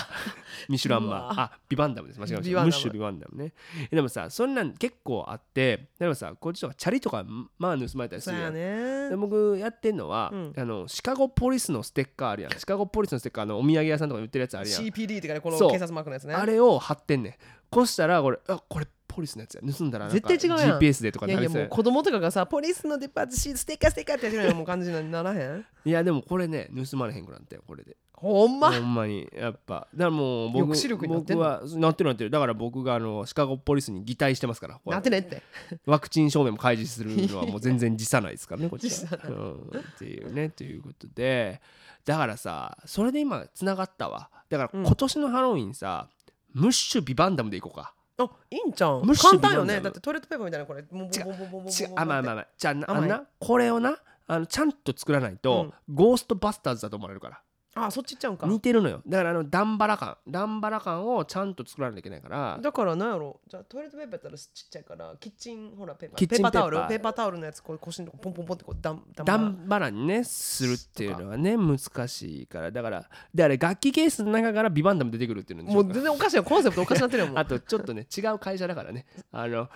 [0.70, 2.20] ミシュランうわマンあビバンダムです。
[2.20, 2.50] 間違えました。
[2.50, 2.66] ビバンダム。
[2.66, 3.54] ムッシュビバンダムね。
[3.92, 7.26] でもさそんなん結構あってでもさこっちとかチャリとか
[7.58, 8.66] まあ盗まれたりすそうやるや
[9.06, 9.10] んね。
[9.10, 10.54] で僕やってんのは、うん。
[10.58, 12.52] あのシカゴポリスのステッカーあるやん。
[12.58, 16.34] シカゴポリスのステッカーあのお土産屋さんとかに売ってるやつあるやん CPD ってかねこの警察マークのやつね。
[16.34, 17.34] あれを貼ってんねん。
[17.70, 19.62] こしたらこれあこれポリスのやつや。
[19.62, 20.80] 盗んだらなんか絶対違うやん。
[20.80, 25.66] GPS でとかいやいやもう子供とかがさポリスのデパートシーステッカーステッカーってやってるよう感じにならへん。
[25.86, 27.96] いやでもこれね盗まれへんくなったよこれで。
[28.18, 28.72] ほんま？
[28.72, 29.30] ほんまに。
[29.36, 29.88] やっぱ。
[29.94, 31.44] だからもう僕抑止力になってんの？
[31.44, 32.30] 僕はなってるなってる。
[32.30, 34.92] だから僕があのシカゴポリスに擬態してますからこれ。
[34.92, 35.44] なってねって。
[35.86, 38.90] ワクチン証明も開示するのはもう全然辞さないですからね こっちは。
[38.90, 39.28] 辞さない。
[39.28, 41.62] うん、っていうねということで。
[42.06, 44.30] だからさそれで今つながったわ。
[44.50, 44.86] だからうん。
[44.86, 46.08] 今年のハロウィンさ、
[46.54, 49.02] ムッシュビバンダムでいこうかあいいんちゃん？
[49.16, 49.82] 簡単よね。
[49.82, 50.84] だってトイレットペーパーみたいなこれ。
[50.92, 51.10] もう
[51.50, 52.48] ボンボあまあまあまあ。
[52.58, 53.02] じゃあなあ甘い。
[53.04, 53.24] のな？
[53.40, 53.98] これをな？
[54.28, 57.42] あのちゃんと作らないと、ゴーストバスターズだと思われるから
[57.78, 58.48] あそっち行っちゃうんか。
[58.48, 59.02] 似てるのよ。
[59.06, 60.18] だからあのダンバラ感。
[60.26, 62.58] ダンバラ感をちゃんと作らないといけないから。
[62.62, 63.42] だからなんやろ。
[63.50, 66.18] じゃあトイレットペーパーやったらちっちゃいからキッチンほらペーパー。
[66.18, 66.52] キッチンペーパー。
[66.52, 72.72] タオルペーパーペーパータオルのやつこう腰のとこポンポンポンってこうダンダンバラにねするっていうのはね難しいから。
[72.72, 76.44] だからであれ楽器ケースの中からビバンダム出てくるっていうのもう全然おかしいよ。
[76.44, 77.38] コンセプトおかしなってるよもう。
[77.40, 79.06] あとちょっとね違う会社だからね。
[79.34, 79.70] あの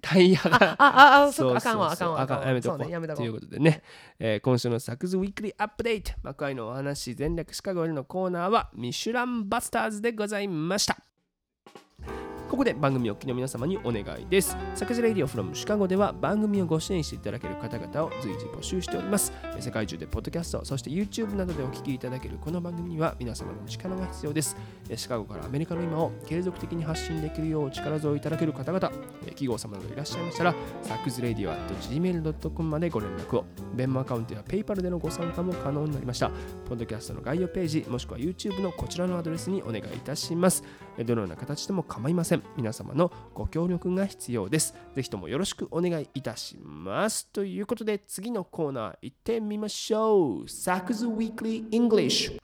[0.00, 0.84] タイヤがあ
[1.22, 3.82] ああそっうかあかんわあかんわあかんやめとこそうねやめということでね、
[4.18, 10.98] えー今週のサクズウィークリーアップデート魔界のお話全略シカゴへのコーナーはミシュランバスターズでございました
[12.54, 14.56] ここで番組お聞きの皆様にお願いです。
[14.76, 19.32] サクズレイディオ from シカゴでは番組をご支援していただける方々を随時募集しております。
[19.58, 24.56] 世界中でポッドキャスト、そして YouTube などでお聞きいただけるこの番組には皆様の力が必要です。
[24.88, 28.88] えシカゴからアメリカの今を継続的に発信できるよう力添えいただける方々、
[29.22, 31.58] 企業様などいらっしゃいましたら、サクズレディオ at
[31.92, 33.46] gmail.com までご連絡を。
[33.74, 36.30] ベンマアカウントや PayPal でのご参加も可能になりました。
[36.68, 40.62] ポッドキャストの概要ページ、もしくは YouTube のこちらのアドレスにお願いいたします。
[40.98, 42.42] えどのような形でも構いません。
[42.56, 44.74] 皆様のご協力が必要です。
[44.94, 47.28] ぜひともよろしくお願いいたします。
[47.28, 50.48] ということで、次のコーナー行ってみましょう。
[50.48, 52.38] サクズウィークリー・イングリッシュ。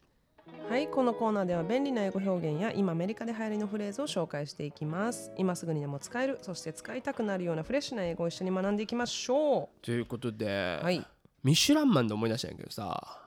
[0.69, 11.05] はいこのコーナーでは便利な英語表現や今アメリカで流行りのフレーズを紹介していきます今すぐにでも使えるそして使いたくなるようなフレッシュな英語を一緒に学んでいきましょということで、うはい
[11.43, 13.20] ミシュランマンで思い出したんやけどさ、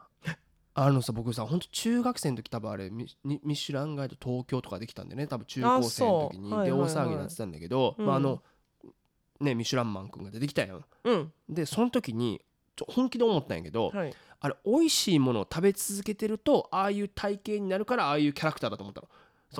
[0.76, 8.06] あのさ、僕さ、本当中学生の時多分あれミ、ミミシュランガイド東京とかできたんでね、多分中高生の時に、で、大騒ぎになってたんだけど、うん。
[8.06, 8.42] まあ、あの、
[9.40, 10.86] ね、ミシュランマン君が出てきたやん。
[11.04, 11.32] うん。
[11.48, 12.42] で、その時に、
[12.76, 14.14] ちょ本気で思ったんやけど、はい。
[14.40, 19.02] あれ美味しいものを食べ続けてるとああいう体型になるからああいうキャラクターだと思った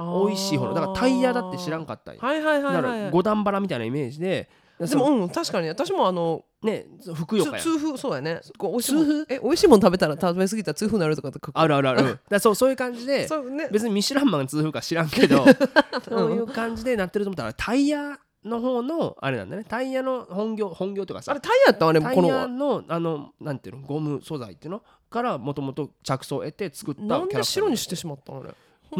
[0.01, 0.26] の。
[0.26, 2.22] 美味しいほどだからタイヤだって知らんかったんや。
[2.22, 3.11] はいはいはいだからはい。
[3.11, 4.49] 五段バラみたいなイメージで
[4.88, 5.67] でもうん確かに。
[5.69, 8.41] 私もあのねふくよか痛風そうやね。
[8.57, 12.01] こう美味しいえ美味しいもん食べたら食べ過ぎたら痛風になるとかあるあるある。
[12.03, 12.19] うん。
[12.29, 13.67] だそうそういう感じでそうね。
[13.71, 15.45] 別にミシュランマンが痛風か知らんけど
[16.07, 19.65] そういう感じでなってると思ったらタイヤの方のあれなんだね。
[19.67, 21.31] タイヤの本業本業とかさ。
[21.31, 23.81] あれタイヤやったんあれタイヤこののあのなんていうの？
[23.88, 24.84] ゴム素材っていうの？
[25.09, 28.49] からもともと着想を得て作ったキャラなんで白にしてしまったのあれ？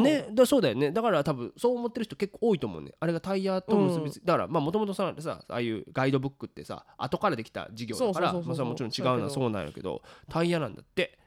[0.02, 0.92] ね、だそうだよね。
[0.92, 2.94] だから多分そう思ってる人結構多いと思うね。
[3.00, 11.18] あれがタイヤと結びついだからまあもともとささああいうガイドブックってさ後からできた事業だからそもちろん違うのはそうなんやけどタイヤなんだって。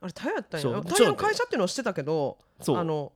[0.00, 0.82] あれタイヤやったんや。
[0.82, 2.76] タイヤの会社っていうのは知ってたけどそう。
[2.76, 3.12] あの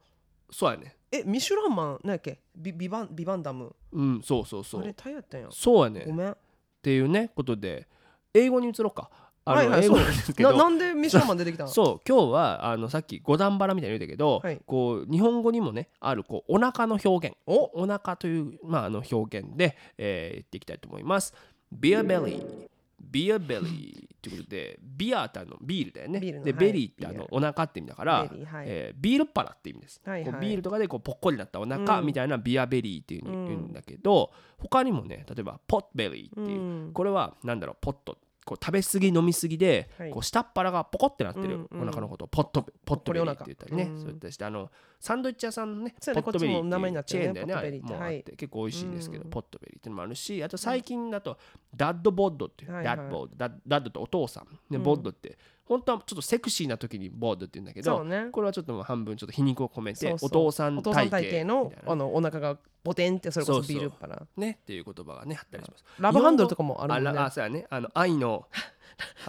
[0.51, 0.97] そうやね。
[1.13, 2.41] えミシュランマンなんやっけ？
[2.57, 3.75] ビビバンビバンダム。
[3.93, 4.83] うんそうそうそう。
[4.83, 5.49] あれタイヤやったんや。
[5.51, 6.01] そうやね。
[6.01, 6.37] っごめん。
[6.83, 7.87] ていうねことで
[8.33, 9.11] 英語に移ろうか
[9.51, 10.53] あの、はいはい英語なんですけど。
[10.53, 11.71] ななんでミシュランマン出てきたの？
[11.71, 14.61] そう今日はあのさっき五段バラみたいに言うたけど、はい。
[14.67, 17.37] こう日本語にもねあるこうお腹の表現。
[17.47, 17.83] お。
[17.83, 21.35] お腹という、まあ、あの表現で、えー言っていきたいと思います。
[21.73, 22.69] Beer belly
[23.11, 26.21] Beer belly っていうことで beer ってあのビールだよね。
[26.21, 28.29] で belly ってあのお腹って意味だから、
[28.65, 32.07] えービールっ腹って意味です、こうビールとかでこうぽっこりなったお腹うん。
[32.07, 36.93] みたいな beer belly っていうふうに言うんだけど、他にもね例えば pot belly っていう、うん。
[36.93, 38.19] これはなんだろう pot
[38.51, 40.11] こう食べ過ぎ飲み過ぎで、はい。
[40.11, 41.83] こう下っ腹がポコってなってるうんうん。
[41.83, 48.37] お腹のことを pot pot belly って言ったりね、そういったりしてあのサンドイッチ屋さんのね Potbelly こっちも名前になってチェーンだよね Potbelly ってあれもうあって、はい。
[48.37, 49.31] 結構美味しいんですけど、うん。
[49.31, 51.39] pot belly っていうのもあるしあと最近だと
[51.77, 52.97] dad bod っていう、はいはい。
[52.97, 54.83] ダッドボッドダッドってお父さん、ねうん。
[54.83, 55.39] bod って
[55.71, 58.27] 本当はちょっとセクシーな時に bod って言うんだけどね。
[58.33, 65.85] これはちょっともう半分ちょっと皮肉を込めてお父さん体型のあのお腹がボテンってそれこそビールっ腹ねっていう言葉がねあったりします。
[66.01, 67.21] love handle とかもあるもんね。
[67.21, 67.69] あそうやね。
[67.71, 68.49] あの愛の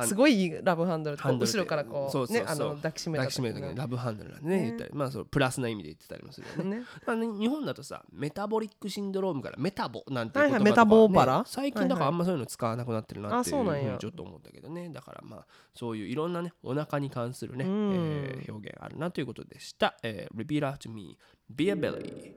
[0.05, 4.65] すごい love handle と後ろからこうねあの抱きしめた抱きしめる時に love handle なんでねね。
[4.65, 6.79] 言ったりまあそうプラスな意味で言ってたりもするよね。
[6.79, 6.85] ね。
[7.05, 11.43] まあね日本だとさメタボリックシンドロームからメタボなんていう言葉とか、ねはいはいメタボ腹。
[11.45, 14.89] 最近だからあんまそういうの使わなくなってるなっていうふうにちょっと思ったけどね。
[14.89, 17.91] だからまあそういういろんなねお腹に関するね、うん。
[17.93, 21.17] えー表現あるなということでした、えー、Repeat after me
[21.53, 22.33] Beer belly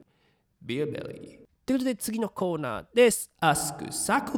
[0.65, 3.31] Beer belly ということで次のコーナーです。
[3.41, 4.37] Ask サク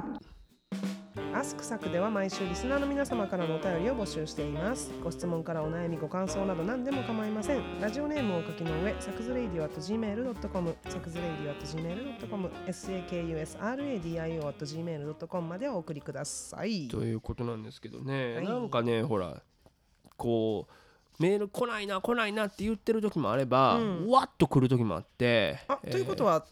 [1.37, 4.91] アスクサクでは毎週リスナーの皆様からのお便りを募集しています。
[5.03, 7.79] ご質問からお悩み、ご感想など何でも構いません。
[7.79, 16.87] ラジオネームをお書きの上、サクズレイディオ at gmail.com、サクズレイディオ at gmail.com、sakusradio at gmail.com までお送りください。
[16.87, 19.43] ということなんですけどね、はいなんかねほら
[20.15, 26.47] こうメール来ないな来ないなって言ってる時もあれば、うんわっと来る時もあってあ、ということは、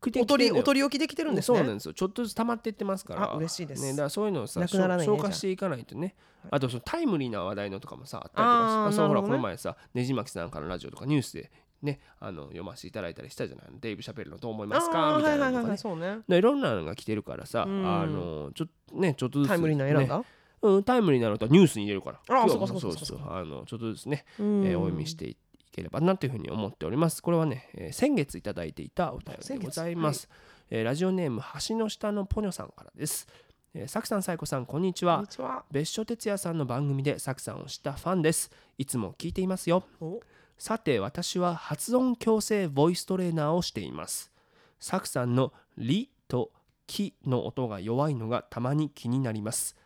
[0.00, 1.58] 来てお取りお取り置きできてるんですね。
[1.58, 1.94] そうなんですよ。
[1.94, 3.32] ちょっとずつ溜まっていってますから。
[3.32, 3.82] あ嬉しいです。
[3.82, 6.14] ね、だからそういうのをさなくならないね消消化していかないとね。
[6.50, 11.50] あとそのタイムリーな話題のとかもさあったりとあーかそうほらこの前さねじまきさんからのラジオとかニュースで
[11.82, 15.14] ねあの読ませていただいたりしたじゃないデイブ・シャペルのどう思いますか？
[15.14, 16.18] あーみたいなはいはいはいはい、そうね。
[16.28, 17.84] でいろんなのが来てるからさ、うん。
[17.84, 20.06] あのちょっとねちょっとずつ、タイムリーな選んね。
[20.06, 20.22] だ、
[20.62, 22.18] うん、タイムリーなのとニュースに入れるから。
[22.18, 24.64] あ今日もそうかそうかそうそうあのちょっとずつね、うん。
[24.64, 25.36] えーお読みしてい
[25.78, 27.22] ければなというふうに思っております。
[27.22, 30.28] これはね、えー先月いただいていたお便りでございます。
[30.70, 33.26] えーラジオネーム橋の下のポニョさんからです。
[33.74, 35.28] えー、さくさん、さいこさん、こんにちはこんに。
[35.28, 35.64] ちは。
[35.70, 38.50] 別所哲也さんの番組でさくさんを知ったファンです。
[38.76, 39.84] いつも聞いていますよ。
[40.00, 40.20] お
[40.58, 44.32] さて私は発音矯正ボイストレーナーをしています
[44.80, 46.50] サクさんの「リ」と
[46.88, 49.76] 「キ」の音が弱いのがたまに気になります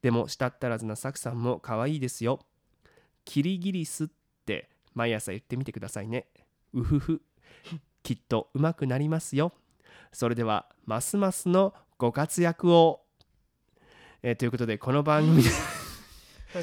[0.00, 2.40] でもしたったらずなサクさんも可愛いですよ
[3.26, 4.23] キリギリスって
[4.94, 6.26] 毎朝言ってみてくださいね。
[6.72, 7.22] うふふ。
[8.02, 9.52] きっと上手くなりますよ。
[10.12, 13.00] それではますますのご活躍を、
[14.22, 15.50] えーということでこの番組で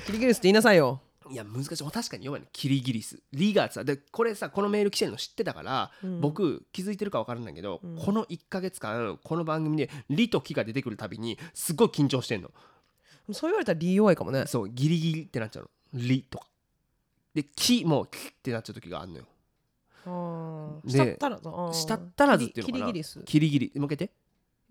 [0.05, 1.01] キリギリスって言いなさいよ。
[1.29, 1.91] いや難しい。
[1.91, 2.41] 確かに弱い。
[2.41, 3.21] ねキリギリス。
[3.33, 6.21] リがさでこれさこのメール来てるの知ってたから、うん。
[6.21, 7.97] 僕気づいてるか分からないけど、うん。
[7.97, 12.51] この1ヶ月間この番組で「リ」と「キ」が出てくるたびにすごい緊張してんの。
[13.31, 14.45] そう言われたら理弱いかもね。
[14.47, 15.69] そうギリギリってなっちゃうの
[16.07, 16.47] 「リ」とか
[17.33, 19.25] で「キ」も「キ」ってなっちゃう時があるのよ
[20.87, 21.79] したったらず。
[21.79, 23.23] したったらずっていうのかなキリギリス。
[23.23, 24.09] キリギリもう一回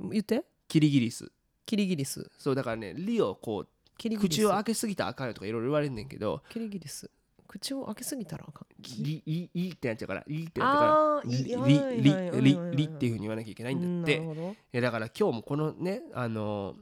[0.00, 0.44] 言って言って。
[0.68, 1.30] キリギリス
[1.66, 2.30] キリギリス。
[2.38, 4.38] そうだからね「リ」をこうキリギリス。
[4.38, 7.10] 口を開けすぎたらあかんよとかいろいろ言われんねんけどキリギリス。
[7.46, 8.66] 口を開けすぎたらあかん。
[9.02, 14.16] 「リ」リリってなっちゃうから「リ」ってなっちゃうからあーいリリはいはいリはいはいリはいリっていうふうに言わなきゃいけないんだって。
[14.16, 16.76] いやだから今日もこのねあの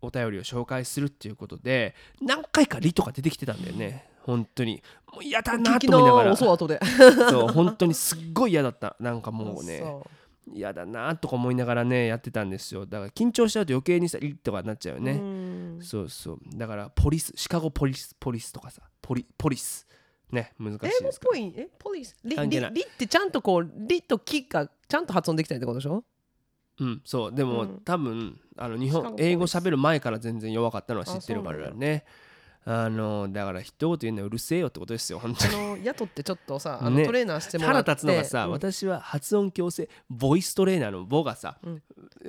[0.00, 4.82] お便りを紹介するっていうことで何回か「リ」とか出てきてたんだよね本当に。
[5.12, 6.26] もう嫌だなと思いながら。
[6.30, 6.80] 直そう後で。
[7.30, 8.96] そう本当にすっごい嫌だった。
[8.98, 9.78] なんかもうね。
[9.80, 10.06] そ
[10.52, 12.84] 嫌だなとか思いながらねやってたんですよ。
[12.84, 15.78] だから緊張しちゃうと余計にさ「リ」とかなっちゃうようね、うん。
[15.80, 16.38] そうそう。
[16.56, 18.82] だからポリスシカゴポリスポリスとかさ。
[19.00, 19.86] ポリポリス。
[20.32, 21.54] ね難しい英語っですけどぽい？
[21.56, 21.68] え？
[21.78, 22.16] ポリス？
[22.24, 26.02] リリリってちゃんとこうリとキがちゃんと発音できたりってことでしょ？
[26.80, 27.32] うん、そう。
[27.32, 27.80] でも、うん。
[27.84, 32.04] 多分あの日本英語喋る前から全然弱かったのは知ってるからね
[32.64, 37.04] あのだから一言言うのはうるせえよってことですよ本当あにの雇ってちょっとさ あのね。
[37.06, 37.90] トレーナーしてもら腹って。
[37.90, 38.52] 立つのがさ、うん。
[38.52, 41.82] 私は発音矯正ボイストレーナーの「ボ」がさ、うん。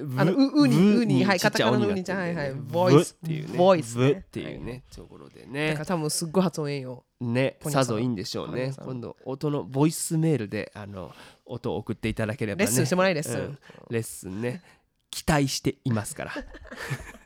[0.07, 3.15] ぶあのううにぶうにはいちっちゃいカタカナの鬼うにちゃんはいはいボイス。
[3.21, 3.57] ぶっていうね。
[3.57, 7.03] ボイスっていうねところでだねから多分すっごい発音ええよ。
[7.21, 8.53] ねポニョさんさぞいいんでしょうね。
[8.53, 8.85] ポニョさん。
[8.85, 11.13] 今度音のボイスメールであの
[11.45, 12.65] 音を送っていただければね。
[12.65, 13.39] レッスンしてもらいレッスン。
[13.39, 13.59] うん。
[13.91, 14.63] レッスンね。
[15.11, 16.31] 期待していますから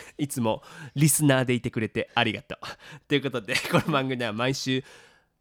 [0.18, 0.62] いつも
[0.94, 2.58] リスナーでいてくれてありがとう。
[3.06, 4.82] ということで この番組では毎週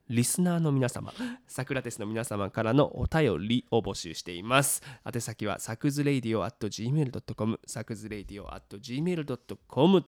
[0.10, 1.14] リスナーの皆様
[1.48, 4.82] サクラテスの皆様からのお便りを募集しています。
[5.06, 10.06] 宛先はサクズレイディオ at gmail.com サクズレイディオ at gmail.com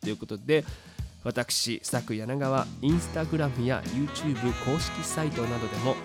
[0.00, 0.64] ということで
[1.24, 5.96] 私佐久柳川インスタグラムや YouTube 公式サイトなどでも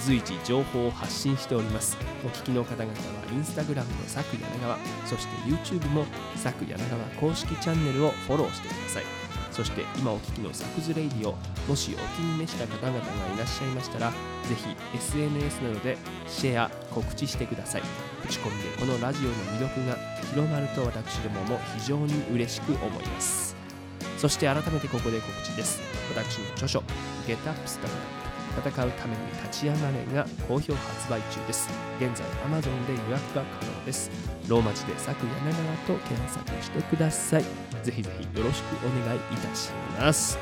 [0.00, 1.96] 随時情報を発信しております。
[2.24, 2.94] お聞きの方々は
[3.32, 9.04] インスタグラムのサク柳川そして YouTube もサク柳川公式チャンネルをフォローしてください。
[9.50, 11.36] そして今お聞きのサクズレイディオ
[11.68, 14.16] もしお気に召した方々がいらっしゃいましたらぜ
[14.54, 14.64] ひ
[14.96, 15.98] SNS などで
[16.28, 17.82] シェア告知してください。
[18.26, 19.96] 口コミでこのラジオの魅力が
[20.30, 23.56] 広まると私どもも非常に嬉しく思います。
[24.18, 25.80] そして改めてここで告知です。
[26.14, 26.80] 私の著書
[27.26, 28.19] 「Get Up Stand Up
[28.58, 31.68] 戦うために立ち上がれ」が好評発売中です。
[32.00, 34.10] 現在 Amazon で予約が可能です。
[34.48, 37.44] ローマ字で「作柳川」と検索してください。
[37.82, 40.38] ぜひぜひよろしくお願いいたします。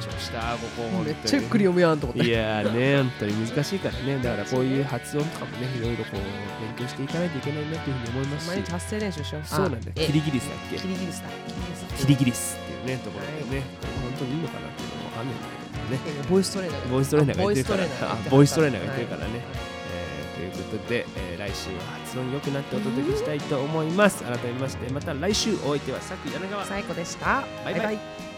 [0.00, 2.26] 緊張したここめっちゃゆっくり読むやんと思って。
[2.26, 5.80] いやーね、本当に難しいからね、だからこういう発音とかもね、い。
[5.82, 6.16] ろいろこう
[6.64, 8.48] 勉強していかないといけないなというふうに思いますし。
[8.48, 9.42] 毎日、発声練習しよう。
[9.44, 10.76] そうなんだキリギリスだっけ？
[10.78, 11.28] キリギリスだ。
[11.28, 11.96] キリギリスだ。
[11.98, 13.62] キリギリスっていうね、ところでね、
[14.00, 15.59] 本当にいいのかなっていうのもわかんないんだけど
[15.90, 15.98] ね。
[16.28, 19.44] ボイストレーナーがボイストレーナーが言ってるから、あボイストレーナーが言ってるからね。
[20.36, 24.22] ということで、えー来週は発音良くなってお届けしたいと思います。
[24.24, 26.64] 改めまして、また来週お相手はさく柳川。
[26.64, 28.29] 最高でしたバイバイイ